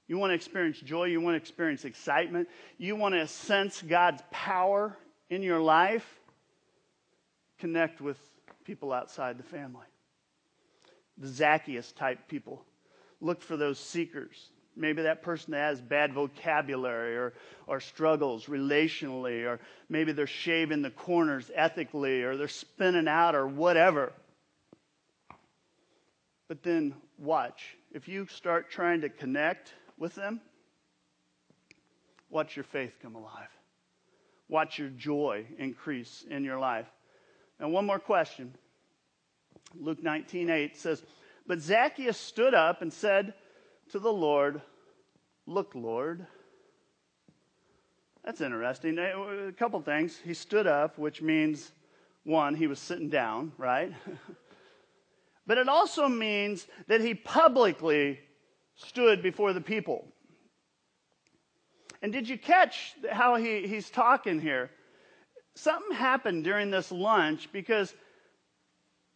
You 0.09 0.19
want 0.19 0.33
to 0.33 0.35
experience 0.35 0.81
joy. 0.81 1.05
You 1.05 1.21
want 1.21 1.35
to 1.35 1.39
experience 1.39 1.85
excitement. 1.85 2.49
You 2.79 2.97
want 2.97 3.15
to 3.15 3.27
sense 3.29 3.81
God's 3.81 4.23
power 4.33 4.97
in 5.31 5.43
your 5.43 5.61
life. 5.61 6.21
Connect 7.59 8.01
with 8.01 8.19
people 8.65 8.93
outside 8.93 9.39
the 9.39 9.45
family. 9.45 9.87
The 11.19 11.29
Zacchaeus 11.29 11.93
type 11.93 12.27
people. 12.27 12.65
Look 13.21 13.41
for 13.41 13.57
those 13.57 13.79
seekers. 13.79 14.51
Maybe 14.81 15.03
that 15.03 15.23
person 15.23 15.53
has 15.53 15.79
bad 15.79 16.15
vocabulary 16.15 17.15
or, 17.15 17.35
or 17.67 17.81
struggles 17.81 18.47
relationally, 18.47 19.45
or 19.45 19.61
maybe 19.91 20.13
they're 20.13 20.27
shaving 20.27 20.81
the 20.81 20.91
corners 20.91 21.51
ethically, 21.55 22.23
or 22.23 22.39
they're 22.39 22.49
spinning 22.49 23.07
out, 23.07 23.35
or 23.35 23.47
whatever. 23.47 24.11
But 26.49 26.63
then 26.63 26.95
watch. 27.19 27.77
If 27.93 28.09
you 28.09 28.27
start 28.29 28.71
trying 28.71 29.03
to 29.03 29.11
connect 29.11 29.75
with 29.99 30.15
them, 30.15 30.41
watch 32.31 32.57
your 32.57 32.65
faith 32.65 32.95
come 33.03 33.17
alive. 33.17 33.51
Watch 34.49 34.79
your 34.79 34.89
joy 34.89 35.45
increase 35.59 36.25
in 36.31 36.43
your 36.43 36.59
life. 36.59 36.89
And 37.59 37.71
one 37.71 37.85
more 37.85 37.99
question. 37.99 38.55
Luke 39.75 40.03
19:8 40.03 40.75
says, 40.75 41.05
"But 41.47 41.61
Zacchaeus 41.61 42.17
stood 42.17 42.55
up 42.55 42.81
and 42.81 42.91
said 42.91 43.35
to 43.91 43.99
the 43.99 44.13
Lord, 44.13 44.63
"Look, 45.47 45.75
Lord." 45.75 46.27
That's 48.25 48.41
interesting. 48.41 48.99
A 48.99 49.53
couple 49.57 49.81
things. 49.81 50.19
He 50.19 50.35
stood 50.35 50.67
up, 50.67 50.99
which 50.99 51.23
means 51.23 51.73
one, 52.25 52.55
he 52.55 52.67
was 52.67 52.79
sitting 52.79 53.09
down, 53.09 53.53
right? 53.57 53.93
but 55.47 55.59
it 55.59 55.69
also 55.69 56.09
means 56.09 56.67
that 56.87 57.01
he 57.01 57.15
publicly 57.15 58.21
stood 58.75 59.23
before 59.23 59.53
the 59.53 59.61
people. 59.61 60.07
And 62.03 62.13
did 62.13 62.29
you 62.29 62.39
catch 62.39 62.95
how 63.11 63.37
he, 63.37 63.67
he's 63.67 63.91
talking 63.91 64.41
here? 64.41 64.71
Something 65.55 65.97
happened 65.97 66.45
during 66.45 66.71
this 66.71 66.91
lunch 66.91 67.51
because 67.53 67.95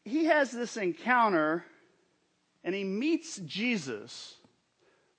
he 0.04 0.26
has 0.26 0.50
this 0.50 0.76
encounter 0.76 1.64
and 2.62 2.74
he 2.74 2.84
meets 2.84 3.36
Jesus, 3.38 4.36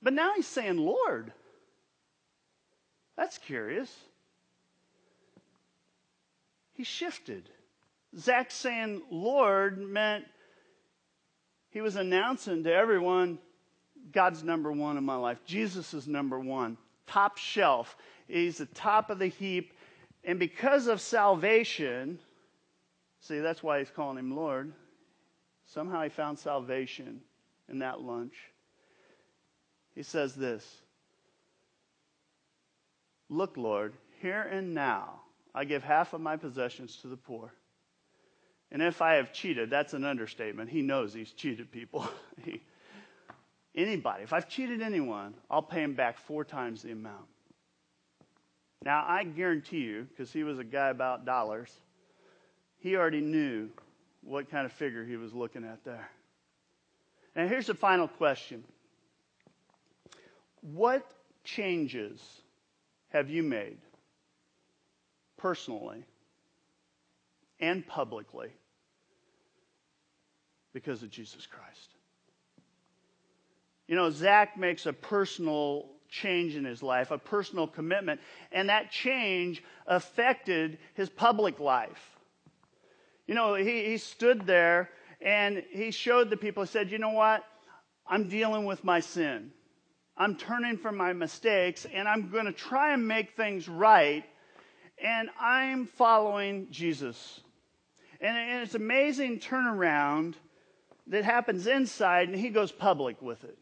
but 0.05 0.13
now 0.13 0.33
he's 0.35 0.45
saying, 0.45 0.77
Lord. 0.77 1.33
That's 3.17 3.39
curious. 3.39 3.91
He 6.73 6.83
shifted. 6.83 7.49
Zach 8.15 8.51
saying 8.51 9.01
Lord 9.09 9.79
meant 9.79 10.25
he 11.71 11.81
was 11.81 11.95
announcing 11.95 12.63
to 12.65 12.71
everyone, 12.71 13.39
God's 14.11 14.43
number 14.43 14.71
one 14.71 14.97
in 14.97 15.03
my 15.03 15.15
life. 15.15 15.39
Jesus 15.43 15.91
is 15.95 16.07
number 16.07 16.39
one, 16.39 16.77
top 17.07 17.37
shelf. 17.37 17.97
He's 18.27 18.59
the 18.59 18.67
top 18.67 19.09
of 19.09 19.17
the 19.17 19.27
heap. 19.27 19.73
And 20.23 20.37
because 20.37 20.85
of 20.85 21.01
salvation, 21.01 22.19
see, 23.21 23.39
that's 23.39 23.63
why 23.63 23.79
he's 23.79 23.89
calling 23.89 24.19
him 24.19 24.35
Lord. 24.35 24.71
Somehow 25.65 26.03
he 26.03 26.09
found 26.09 26.37
salvation 26.37 27.21
in 27.69 27.79
that 27.79 28.01
lunch. 28.01 28.35
He 29.95 30.03
says 30.03 30.35
this 30.35 30.65
Look, 33.29 33.57
Lord, 33.57 33.93
here 34.21 34.41
and 34.41 34.73
now 34.73 35.21
I 35.53 35.65
give 35.65 35.83
half 35.83 36.13
of 36.13 36.21
my 36.21 36.37
possessions 36.37 36.97
to 36.97 37.07
the 37.07 37.17
poor. 37.17 37.53
And 38.71 38.81
if 38.81 39.01
I 39.01 39.15
have 39.15 39.31
cheated, 39.31 39.69
that's 39.69 39.93
an 39.93 40.03
understatement. 40.03 40.69
He 40.69 40.81
knows 40.81 41.13
he's 41.13 41.31
cheated 41.31 41.71
people. 41.71 42.07
he, 42.43 42.61
anybody, 43.73 44.23
if 44.23 44.33
I've 44.33 44.49
cheated 44.49 44.81
anyone, 44.81 45.33
I'll 45.49 45.61
pay 45.61 45.81
him 45.81 45.93
back 45.93 46.17
four 46.17 46.43
times 46.43 46.81
the 46.81 46.91
amount. 46.91 47.25
Now, 48.83 49.05
I 49.07 49.23
guarantee 49.23 49.79
you, 49.79 50.07
because 50.09 50.31
he 50.31 50.43
was 50.43 50.59
a 50.59 50.63
guy 50.63 50.89
about 50.89 51.25
dollars, 51.25 51.71
he 52.77 52.95
already 52.95 53.21
knew 53.21 53.69
what 54.21 54.49
kind 54.51 54.65
of 54.65 54.71
figure 54.71 55.05
he 55.05 55.15
was 55.15 55.33
looking 55.33 55.63
at 55.63 55.83
there. 55.83 56.09
And 57.35 57.49
here's 57.49 57.67
the 57.67 57.73
final 57.73 58.07
question 58.07 58.63
What 60.71 61.05
changes 61.43 62.19
have 63.09 63.29
you 63.29 63.43
made 63.43 63.77
personally 65.37 66.03
and 67.59 67.85
publicly 67.85 68.49
because 70.73 71.03
of 71.03 71.11
Jesus 71.11 71.45
Christ? 71.45 71.91
You 73.87 73.95
know, 73.95 74.09
Zach 74.09 74.57
makes 74.57 74.87
a 74.87 74.93
personal 74.93 75.91
change 76.09 76.55
in 76.55 76.65
his 76.65 76.81
life, 76.81 77.11
a 77.11 77.19
personal 77.19 77.67
commitment, 77.67 78.19
and 78.51 78.69
that 78.69 78.89
change 78.89 79.63
affected 79.85 80.79
his 80.95 81.09
public 81.09 81.59
life. 81.59 82.17
You 83.27 83.35
know, 83.35 83.53
he, 83.53 83.85
he 83.85 83.97
stood 83.97 84.47
there 84.47 84.89
and 85.21 85.63
he 85.69 85.91
showed 85.91 86.31
the 86.31 86.37
people, 86.37 86.63
he 86.63 86.67
said, 86.67 86.89
You 86.89 86.97
know 86.97 87.11
what? 87.11 87.43
I'm 88.07 88.27
dealing 88.27 88.65
with 88.65 88.83
my 88.83 88.99
sin. 88.99 89.51
I'm 90.17 90.35
turning 90.35 90.77
from 90.77 90.97
my 90.97 91.13
mistakes 91.13 91.85
and 91.91 92.07
I'm 92.07 92.29
going 92.29 92.45
to 92.45 92.51
try 92.51 92.93
and 92.93 93.07
make 93.07 93.35
things 93.35 93.67
right. 93.67 94.23
And 95.03 95.29
I'm 95.39 95.85
following 95.85 96.67
Jesus. 96.71 97.41
And, 98.21 98.37
and 98.37 98.63
it's 98.63 98.75
amazing 98.75 99.39
turnaround 99.39 100.35
that 101.07 101.23
happens 101.23 101.67
inside, 101.67 102.29
and 102.29 102.37
he 102.37 102.49
goes 102.49 102.71
public 102.71 103.21
with 103.21 103.43
it. 103.43 103.57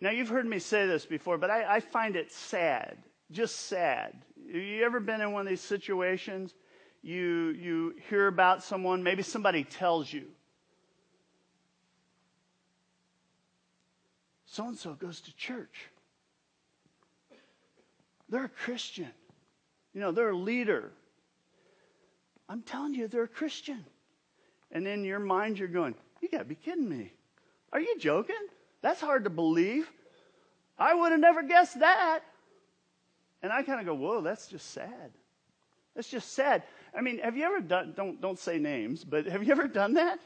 Now, 0.00 0.10
you've 0.10 0.28
heard 0.28 0.46
me 0.46 0.58
say 0.58 0.86
this 0.86 1.06
before, 1.06 1.38
but 1.38 1.50
I, 1.50 1.76
I 1.76 1.80
find 1.80 2.16
it 2.16 2.30
sad, 2.30 2.98
just 3.30 3.68
sad. 3.68 4.14
Have 4.52 4.62
You 4.62 4.84
ever 4.84 5.00
been 5.00 5.22
in 5.22 5.32
one 5.32 5.42
of 5.42 5.48
these 5.48 5.62
situations? 5.62 6.54
You, 7.02 7.54
you 7.58 7.94
hear 8.10 8.26
about 8.26 8.62
someone, 8.62 9.02
maybe 9.02 9.22
somebody 9.22 9.64
tells 9.64 10.12
you. 10.12 10.26
So 14.46 14.68
and 14.68 14.78
so 14.78 14.94
goes 14.94 15.20
to 15.22 15.36
church. 15.36 15.88
They're 18.28 18.44
a 18.44 18.48
Christian. 18.48 19.10
You 19.92 20.00
know, 20.00 20.12
they're 20.12 20.30
a 20.30 20.36
leader. 20.36 20.92
I'm 22.48 22.62
telling 22.62 22.94
you, 22.94 23.08
they're 23.08 23.24
a 23.24 23.28
Christian. 23.28 23.84
And 24.72 24.86
in 24.86 25.04
your 25.04 25.18
mind, 25.18 25.58
you're 25.58 25.68
going, 25.68 25.94
You 26.20 26.28
got 26.28 26.38
to 26.38 26.44
be 26.44 26.54
kidding 26.54 26.88
me. 26.88 27.12
Are 27.72 27.80
you 27.80 27.98
joking? 27.98 28.34
That's 28.82 29.00
hard 29.00 29.24
to 29.24 29.30
believe. 29.30 29.90
I 30.78 30.94
would 30.94 31.12
have 31.12 31.20
never 31.20 31.42
guessed 31.42 31.80
that. 31.80 32.20
And 33.42 33.52
I 33.52 33.62
kind 33.62 33.80
of 33.80 33.86
go, 33.86 33.94
whoa, 33.94 34.20
that's 34.20 34.46
just 34.46 34.70
sad. 34.70 35.12
That's 35.94 36.08
just 36.08 36.32
sad. 36.32 36.62
I 36.96 37.00
mean, 37.00 37.18
have 37.18 37.36
you 37.36 37.44
ever 37.44 37.60
done, 37.60 37.94
don't, 37.96 38.20
don't 38.20 38.38
say 38.38 38.58
names, 38.58 39.04
but 39.04 39.26
have 39.26 39.44
you 39.44 39.52
ever 39.52 39.68
done 39.68 39.94
that? 39.94 40.18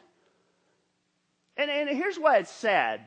And, 1.56 1.70
and 1.70 1.88
here's 1.90 2.18
why 2.18 2.38
it's 2.38 2.50
sad. 2.50 3.00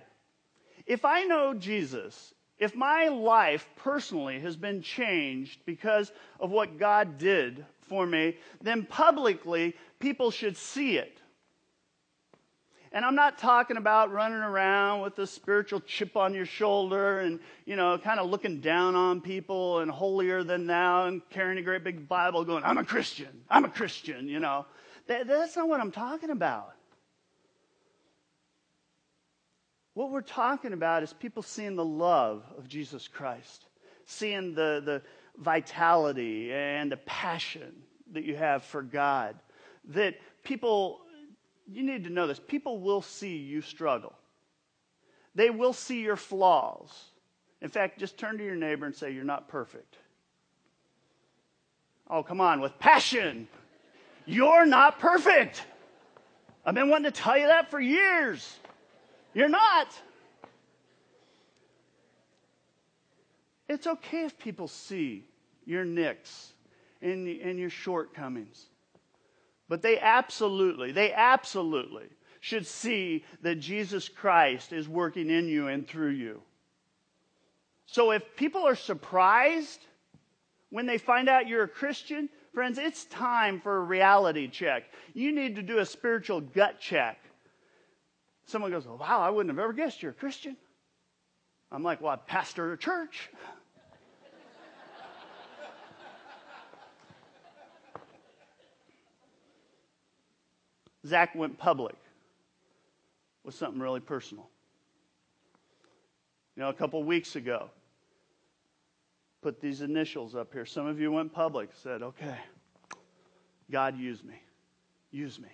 If 0.85 1.05
I 1.05 1.23
know 1.23 1.53
Jesus, 1.53 2.33
if 2.57 2.75
my 2.75 3.07
life 3.07 3.67
personally 3.75 4.39
has 4.39 4.55
been 4.55 4.81
changed 4.81 5.61
because 5.65 6.11
of 6.39 6.51
what 6.51 6.77
God 6.77 7.17
did 7.17 7.65
for 7.81 8.05
me, 8.05 8.37
then 8.61 8.85
publicly 8.85 9.75
people 9.99 10.31
should 10.31 10.57
see 10.57 10.97
it. 10.97 11.19
And 12.93 13.03
I'm 13.03 13.15
not 13.15 13.39
talking 13.39 13.77
about 13.77 14.11
running 14.11 14.37
around 14.37 15.01
with 15.01 15.17
a 15.17 15.25
spiritual 15.25 15.79
chip 15.79 16.15
on 16.15 16.35
your 16.35 16.45
shoulder 16.45 17.21
and, 17.21 17.39
you 17.65 17.75
know, 17.75 17.97
kind 17.97 18.19
of 18.19 18.29
looking 18.29 18.61
down 18.61 18.95
on 18.95 19.19
people 19.19 19.79
and 19.79 19.89
holier 19.89 20.43
than 20.43 20.67
thou 20.67 21.07
and 21.07 21.27
carrying 21.31 21.57
a 21.57 21.63
great 21.63 21.83
big 21.83 22.07
Bible 22.07 22.45
going, 22.45 22.63
I'm 22.63 22.77
a 22.77 22.85
Christian. 22.85 23.41
I'm 23.49 23.65
a 23.65 23.69
Christian, 23.69 24.27
you 24.27 24.39
know. 24.39 24.67
That, 25.07 25.25
that's 25.25 25.55
not 25.55 25.67
what 25.67 25.79
I'm 25.79 25.91
talking 25.91 26.29
about. 26.29 26.75
What 29.93 30.09
we're 30.09 30.21
talking 30.21 30.73
about 30.73 31.03
is 31.03 31.13
people 31.13 31.43
seeing 31.43 31.75
the 31.75 31.85
love 31.85 32.43
of 32.57 32.67
Jesus 32.67 33.07
Christ, 33.07 33.65
seeing 34.05 34.55
the, 34.55 34.81
the 34.83 35.01
vitality 35.37 36.51
and 36.51 36.91
the 36.91 36.97
passion 36.97 37.73
that 38.11 38.23
you 38.23 38.35
have 38.35 38.63
for 38.63 38.81
God. 38.81 39.35
That 39.89 40.15
people 40.43 41.01
you 41.71 41.83
need 41.83 42.03
to 42.03 42.09
know 42.09 42.27
this 42.27 42.39
people 42.39 42.79
will 42.79 43.01
see 43.01 43.37
you 43.37 43.61
struggle, 43.61 44.13
they 45.35 45.49
will 45.49 45.73
see 45.73 46.01
your 46.01 46.15
flaws. 46.17 46.89
In 47.61 47.69
fact, 47.69 47.97
just 47.97 48.17
turn 48.17 48.37
to 48.39 48.43
your 48.43 48.55
neighbor 48.55 48.85
and 48.85 48.93
say, 48.93 49.11
You're 49.11 49.23
not 49.23 49.47
perfect. 49.47 49.97
Oh, 52.09 52.21
come 52.21 52.41
on, 52.41 52.59
with 52.59 52.77
passion. 52.79 53.47
You're 54.25 54.65
not 54.65 54.99
perfect. 54.99 55.65
I've 56.65 56.75
been 56.75 56.89
wanting 56.89 57.11
to 57.11 57.17
tell 57.17 57.37
you 57.37 57.47
that 57.47 57.69
for 57.69 57.79
years. 57.79 58.57
You're 59.33 59.49
not. 59.49 59.87
It's 63.67 63.87
okay 63.87 64.25
if 64.25 64.37
people 64.37 64.67
see 64.67 65.25
your 65.65 65.85
nicks 65.85 66.53
and, 67.01 67.27
and 67.27 67.57
your 67.57 67.69
shortcomings. 67.69 68.67
But 69.69 69.81
they 69.81 69.99
absolutely, 69.99 70.91
they 70.91 71.13
absolutely 71.13 72.07
should 72.41 72.67
see 72.67 73.23
that 73.41 73.55
Jesus 73.55 74.09
Christ 74.09 74.73
is 74.73 74.87
working 74.87 75.29
in 75.29 75.47
you 75.47 75.69
and 75.69 75.87
through 75.87 76.11
you. 76.11 76.41
So 77.85 78.11
if 78.11 78.35
people 78.35 78.67
are 78.67 78.75
surprised 78.75 79.79
when 80.69 80.85
they 80.85 80.97
find 80.97 81.29
out 81.29 81.47
you're 81.47 81.63
a 81.63 81.67
Christian, 81.67 82.27
friends, 82.53 82.77
it's 82.77 83.05
time 83.05 83.61
for 83.61 83.77
a 83.77 83.83
reality 83.83 84.47
check. 84.47 84.83
You 85.13 85.31
need 85.31 85.55
to 85.55 85.61
do 85.61 85.79
a 85.79 85.85
spiritual 85.85 86.41
gut 86.41 86.79
check. 86.79 87.17
Someone 88.45 88.71
goes, 88.71 88.85
Wow, 88.85 89.21
I 89.21 89.29
wouldn't 89.29 89.55
have 89.55 89.63
ever 89.63 89.73
guessed 89.73 90.01
you're 90.01 90.11
a 90.11 90.15
Christian. 90.15 90.57
I'm 91.71 91.83
like, 91.83 92.01
Well, 92.01 92.11
I 92.11 92.15
pastor 92.15 92.73
a 92.73 92.77
church. 92.77 93.29
Zach 101.05 101.35
went 101.35 101.57
public 101.57 101.95
with 103.43 103.55
something 103.55 103.81
really 103.81 103.99
personal. 103.99 104.47
You 106.55 106.63
know, 106.63 106.69
a 106.69 106.73
couple 106.73 107.03
weeks 107.03 107.35
ago, 107.35 107.69
put 109.41 109.59
these 109.59 109.81
initials 109.81 110.35
up 110.35 110.53
here. 110.53 110.65
Some 110.65 110.87
of 110.87 110.99
you 110.99 111.11
went 111.11 111.33
public, 111.33 111.69
said, 111.81 112.01
okay, 112.01 112.37
God, 113.69 113.97
use 113.97 114.23
me. 114.23 114.35
Use 115.11 115.39
me. 115.39 115.49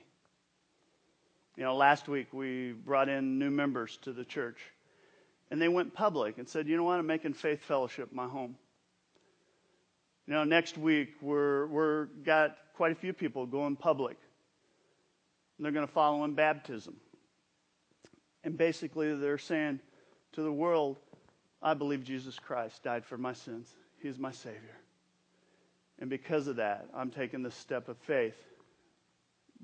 You 1.60 1.66
know, 1.66 1.76
last 1.76 2.08
week 2.08 2.28
we 2.32 2.72
brought 2.72 3.10
in 3.10 3.38
new 3.38 3.50
members 3.50 4.00
to 4.04 4.14
the 4.14 4.24
church, 4.24 4.60
and 5.52 5.62
they 5.62 5.68
went 5.68 5.94
public 5.94 6.38
and 6.38 6.48
said, 6.48 6.70
you 6.70 6.78
know 6.78 6.86
what, 6.86 7.00
I'm 7.00 7.06
making 7.06 7.34
Faith 7.34 7.62
Fellowship 7.66 8.14
my 8.14 8.28
home. 8.28 8.56
You 10.26 10.36
know, 10.36 10.46
next 10.46 10.78
week 10.78 11.10
we're, 11.22 11.68
we're 11.68 12.06
got 12.24 12.56
quite 12.76 12.94
a 12.94 12.96
few 12.96 13.12
people 13.12 13.46
going 13.46 13.76
public 13.76 14.16
and 15.58 15.66
they're 15.66 15.74
going 15.74 15.86
to 15.86 15.92
follow 15.92 16.24
in 16.24 16.34
baptism. 16.34 16.96
And 18.46 18.58
basically, 18.58 19.14
they're 19.16 19.38
saying 19.38 19.82
to 20.34 20.42
the 20.42 20.54
world, 20.54 20.96
I 21.62 21.74
believe 21.74 22.06
Jesus 22.06 22.40
Christ 22.40 22.84
died 22.84 23.04
for 23.04 23.18
my 23.18 23.34
sins. 23.34 23.68
He's 24.02 24.18
my 24.18 24.32
Savior. 24.32 24.78
And 26.00 26.10
because 26.10 26.48
of 26.48 26.56
that, 26.56 26.88
I'm 26.96 27.10
taking 27.10 27.44
this 27.44 27.56
step 27.56 27.90
of 27.90 27.98
faith. 27.98 28.38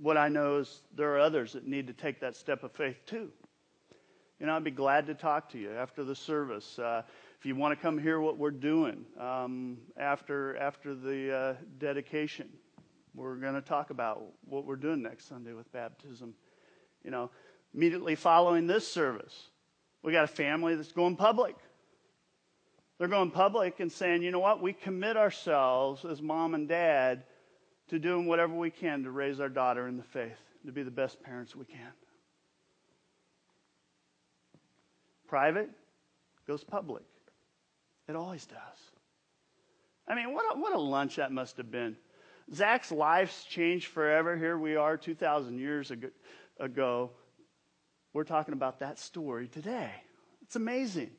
What 0.02 0.18
I 0.18 0.28
know 0.28 0.58
is 0.58 0.82
there 0.96 1.16
are 1.16 1.20
others 1.20 1.54
that 1.54 1.66
need 1.66 1.88
to 1.88 1.94
take 1.94 2.20
that 2.20 2.36
step 2.36 2.64
of 2.64 2.72
faith 2.72 2.98
too. 3.06 3.32
You 4.40 4.48
know, 4.48 4.56
I'd 4.56 4.66
be 4.66 4.72
glad 4.72 5.08
to 5.08 5.14
talk 5.14 5.50
to 5.52 5.58
you 5.58 5.72
after 5.72 6.04
the 6.04 6.16
service. 6.16 6.78
Uh, 6.78 7.04
if 7.40 7.46
you 7.46 7.56
want 7.56 7.78
to 7.78 7.82
come 7.82 7.98
hear 7.98 8.20
what 8.20 8.38
we're 8.38 8.52
doing 8.52 9.06
um, 9.18 9.78
after, 9.96 10.58
after 10.58 10.94
the 10.94 11.34
uh, 11.34 11.54
dedication, 11.78 12.50
we're 13.14 13.36
going 13.36 13.54
to 13.54 13.62
talk 13.62 13.92
about 13.92 14.24
what 14.44 14.66
we're 14.66 14.76
doing 14.76 15.02
next 15.02 15.30
Sunday 15.30 15.54
with 15.54 15.72
baptism. 15.72 16.34
You 17.04 17.12
know, 17.12 17.32
immediately 17.74 18.16
following 18.16 18.68
this 18.68 18.86
service, 18.86 19.50
we 20.04 20.12
got 20.12 20.26
a 20.26 20.28
family 20.28 20.76
that's 20.76 20.92
going 20.92 21.16
public. 21.16 21.56
They're 22.98 23.08
going 23.08 23.32
public 23.32 23.80
and 23.80 23.92
saying, 23.92 24.22
you 24.24 24.32
know 24.32 24.40
what, 24.40 24.62
we 24.62 24.74
commit 24.74 25.16
ourselves 25.16 26.04
as 26.04 26.22
mom 26.22 26.56
and 26.56 26.68
dad 26.68 27.24
to 27.90 28.00
doing 28.00 28.26
whatever 28.26 28.54
we 28.54 28.72
can 28.72 29.04
to 29.04 29.12
raise 29.12 29.40
our 29.40 29.50
daughter 29.50 29.88
in 29.88 29.98
the 29.98 30.04
faith, 30.04 30.38
to 30.66 30.72
be 30.72 30.84
the 30.84 30.92
best 30.92 31.22
parents 31.22 31.56
we 31.56 31.66
can. 31.66 31.92
Private 35.28 35.70
goes 36.48 36.64
public. 36.64 37.04
It 38.08 38.16
always 38.16 38.46
does. 38.46 38.58
I 40.08 40.16
mean, 40.16 40.34
what 40.34 40.56
a, 40.56 40.60
what 40.60 40.74
a 40.74 40.80
lunch 40.80 41.16
that 41.16 41.32
must 41.32 41.58
have 41.58 41.72
been. 41.72 41.96
Zach's 42.54 42.92
life's 42.92 43.44
changed 43.46 43.88
forever. 43.88 44.38
Here 44.38 44.58
we 44.58 44.76
are 44.76 44.98
2,000 44.98 45.58
years 45.58 45.90
ago, 45.90 46.10
ago. 46.60 47.12
We're 48.14 48.24
talking 48.24 48.54
about 48.54 48.80
that 48.80 49.00
story 49.00 49.48
today. 49.48 49.92
It's 50.44 50.56
amazing. 50.56 51.10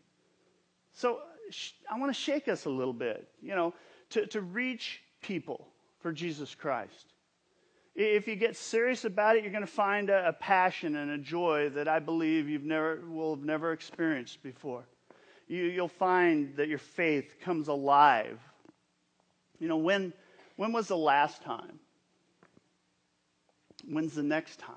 So 0.93 1.21
I 1.91 1.99
want 1.99 2.15
to 2.15 2.21
shake 2.21 2.49
us 2.49 2.65
a 2.65 2.71
little 2.71 2.93
bit, 2.93 3.29
you 3.43 3.55
know, 3.55 3.75
to, 4.11 4.27
to 4.29 4.41
reach 4.41 5.03
people 5.21 5.69
for 6.07 6.13
Jesus 6.13 6.55
Christ. 6.55 7.15
If 7.97 8.29
you 8.29 8.37
get 8.37 8.55
serious 8.55 9.05
about 9.05 9.35
it, 9.35 9.43
you're 9.43 9.51
going 9.51 9.67
to 9.67 9.67
find 9.67 10.09
a, 10.09 10.29
a 10.29 10.33
passion 10.33 10.95
and 10.95 11.11
a 11.11 11.19
joy 11.19 11.71
that 11.71 11.89
I 11.89 11.99
believe 11.99 12.49
you've 12.49 12.63
never 12.63 13.01
will 13.09 13.35
have 13.35 13.45
never 13.45 13.73
experienced 13.73 14.41
before. 14.41 14.85
You, 15.49 15.65
you'll 15.65 15.89
find 15.89 16.55
that 16.59 16.69
your 16.69 16.79
faith 16.79 17.41
comes 17.41 17.67
alive. 17.67 18.39
You 19.59 19.67
know, 19.67 19.79
when 19.79 20.13
when 20.55 20.73
was 20.73 20.87
the 20.87 20.97
last 20.97 21.43
time? 21.43 21.81
When's 23.85 24.15
the 24.15 24.23
next 24.23 24.61
time? 24.61 24.77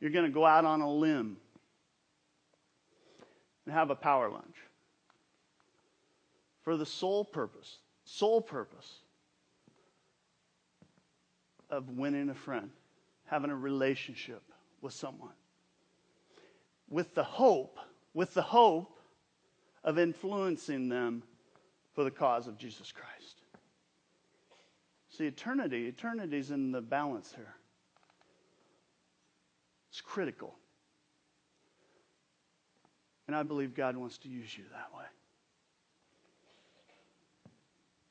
You're 0.00 0.10
going 0.10 0.26
to 0.26 0.32
go 0.32 0.44
out 0.44 0.64
on 0.64 0.80
a 0.80 0.90
limb 0.90 1.36
and 3.64 3.72
have 3.72 3.90
a 3.90 3.94
power 3.94 4.28
lunch 4.28 4.56
for 6.64 6.76
the 6.76 6.84
sole 6.84 7.24
purpose, 7.24 7.78
sole 8.04 8.40
purpose 8.40 9.03
of 11.70 11.90
winning 11.90 12.30
a 12.30 12.34
friend, 12.34 12.70
having 13.26 13.50
a 13.50 13.56
relationship 13.56 14.42
with 14.80 14.92
someone. 14.92 15.32
With 16.88 17.14
the 17.14 17.24
hope, 17.24 17.78
with 18.12 18.34
the 18.34 18.42
hope 18.42 18.98
of 19.82 19.98
influencing 19.98 20.88
them 20.88 21.22
for 21.94 22.04
the 22.04 22.10
cause 22.10 22.46
of 22.46 22.58
Jesus 22.58 22.92
Christ. 22.92 23.40
See, 25.10 25.26
eternity, 25.26 25.86
eternity's 25.86 26.50
in 26.50 26.72
the 26.72 26.80
balance 26.80 27.32
here. 27.34 27.54
It's 29.90 30.00
critical. 30.00 30.56
And 33.26 33.36
I 33.36 33.42
believe 33.42 33.74
God 33.74 33.96
wants 33.96 34.18
to 34.18 34.28
use 34.28 34.56
you 34.56 34.64
that 34.72 34.96
way. 34.96 35.04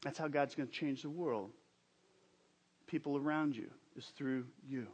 That's 0.03 0.17
how 0.17 0.27
God's 0.27 0.55
going 0.55 0.67
to 0.67 0.73
change 0.73 1.01
the 1.01 1.09
world. 1.09 1.51
People 2.93 3.17
around 3.17 3.55
you 3.55 3.71
is 3.95 4.05
through 4.15 4.45
you. 4.69 4.85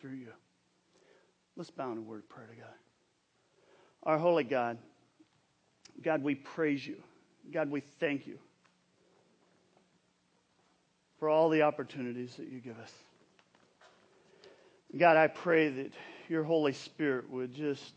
Through 0.00 0.14
you. 0.14 0.32
Let's 1.58 1.70
bow 1.70 1.92
in 1.92 1.98
a 1.98 2.00
word 2.00 2.20
of 2.20 2.28
prayer 2.30 2.46
together. 2.46 2.78
Our 4.04 4.16
holy 4.16 4.44
God, 4.44 4.78
God, 6.02 6.22
we 6.22 6.36
praise 6.36 6.86
you. 6.86 6.96
God, 7.52 7.70
we 7.70 7.80
thank 8.00 8.26
you 8.26 8.38
for 11.18 11.28
all 11.28 11.50
the 11.50 11.60
opportunities 11.60 12.34
that 12.36 12.48
you 12.48 12.60
give 12.60 12.78
us. 12.78 12.92
God, 14.96 15.18
I 15.18 15.26
pray 15.26 15.68
that 15.68 15.92
your 16.30 16.44
Holy 16.44 16.72
Spirit 16.72 17.28
would 17.28 17.52
just 17.52 17.92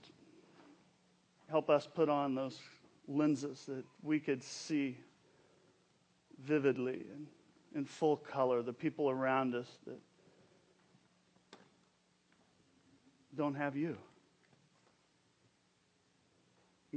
help 1.49 1.69
us 1.69 1.87
put 1.87 2.09
on 2.09 2.35
those 2.35 2.59
lenses 3.07 3.63
that 3.69 3.85
we 4.03 4.19
could 4.19 4.43
see 4.43 4.97
vividly 6.37 7.05
and 7.13 7.27
in 7.75 7.85
full 7.85 8.17
color 8.17 8.61
the 8.61 8.73
people 8.73 9.09
around 9.09 9.55
us 9.55 9.67
that 9.85 9.99
don't 13.35 13.55
have 13.55 13.75
you. 13.75 13.97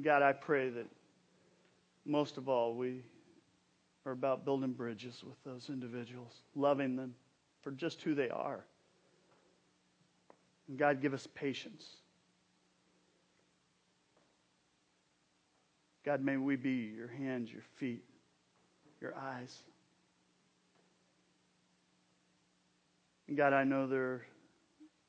God, 0.03 0.23
I 0.23 0.33
pray 0.33 0.71
that 0.71 0.87
most 2.07 2.39
of 2.39 2.49
all 2.49 2.75
we 2.75 3.03
are 4.07 4.13
about 4.13 4.45
building 4.45 4.73
bridges 4.73 5.23
with 5.23 5.37
those 5.45 5.69
individuals, 5.69 6.33
loving 6.55 6.97
them 6.97 7.15
for 7.61 7.71
just 7.73 8.01
who 8.01 8.15
they 8.15 8.31
are. 8.31 8.65
And 10.69 10.79
God, 10.79 11.03
give 11.03 11.13
us 11.13 11.27
patience. 11.35 11.85
God, 16.05 16.25
may 16.25 16.39
we 16.39 16.57
be 16.57 16.93
your 16.97 17.09
hands, 17.09 17.53
your 17.53 17.65
feet, 17.77 18.05
your 19.01 19.15
eyes. 19.15 19.55
God, 23.37 23.53
I 23.53 23.63
know 23.63 23.87
there 23.87 24.03
are 24.03 24.27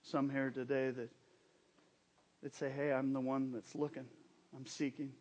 some 0.04 0.30
here 0.30 0.52
today 0.52 0.92
that, 0.92 1.10
that 2.44 2.54
say, 2.54 2.70
hey, 2.70 2.94
I'm 2.94 3.14
the 3.14 3.20
one 3.20 3.52
that's 3.52 3.74
looking, 3.74 4.06
I'm 4.56 4.66
seeking. 4.66 5.12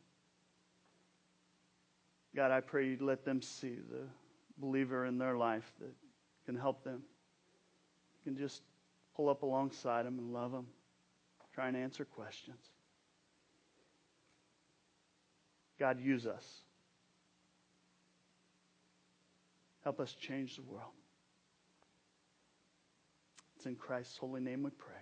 God, 2.36 2.50
I 2.50 2.60
pray 2.60 2.88
you'd 2.88 3.00
let 3.00 3.24
them 3.24 3.40
see 3.40 3.76
the 3.90 4.02
believer 4.58 5.06
in 5.06 5.16
their 5.16 5.36
life 5.36 5.72
that 5.80 5.92
can 6.44 6.56
help 6.56 6.84
them. 6.84 7.02
You 8.18 8.32
can 8.32 8.38
just 8.38 8.62
pull 9.16 9.30
up 9.30 9.42
alongside 9.42 10.04
them 10.04 10.18
and 10.18 10.32
love 10.32 10.52
them, 10.52 10.66
try 11.54 11.68
and 11.68 11.76
answer 11.76 12.04
questions. 12.04 12.60
God, 15.78 15.98
use 15.98 16.26
us. 16.26 16.60
Help 19.82 19.98
us 19.98 20.12
change 20.12 20.56
the 20.56 20.62
world. 20.62 20.92
It's 23.60 23.66
in 23.66 23.76
Christ's 23.76 24.16
holy 24.16 24.40
name 24.40 24.62
we 24.62 24.70
pray. 24.70 24.99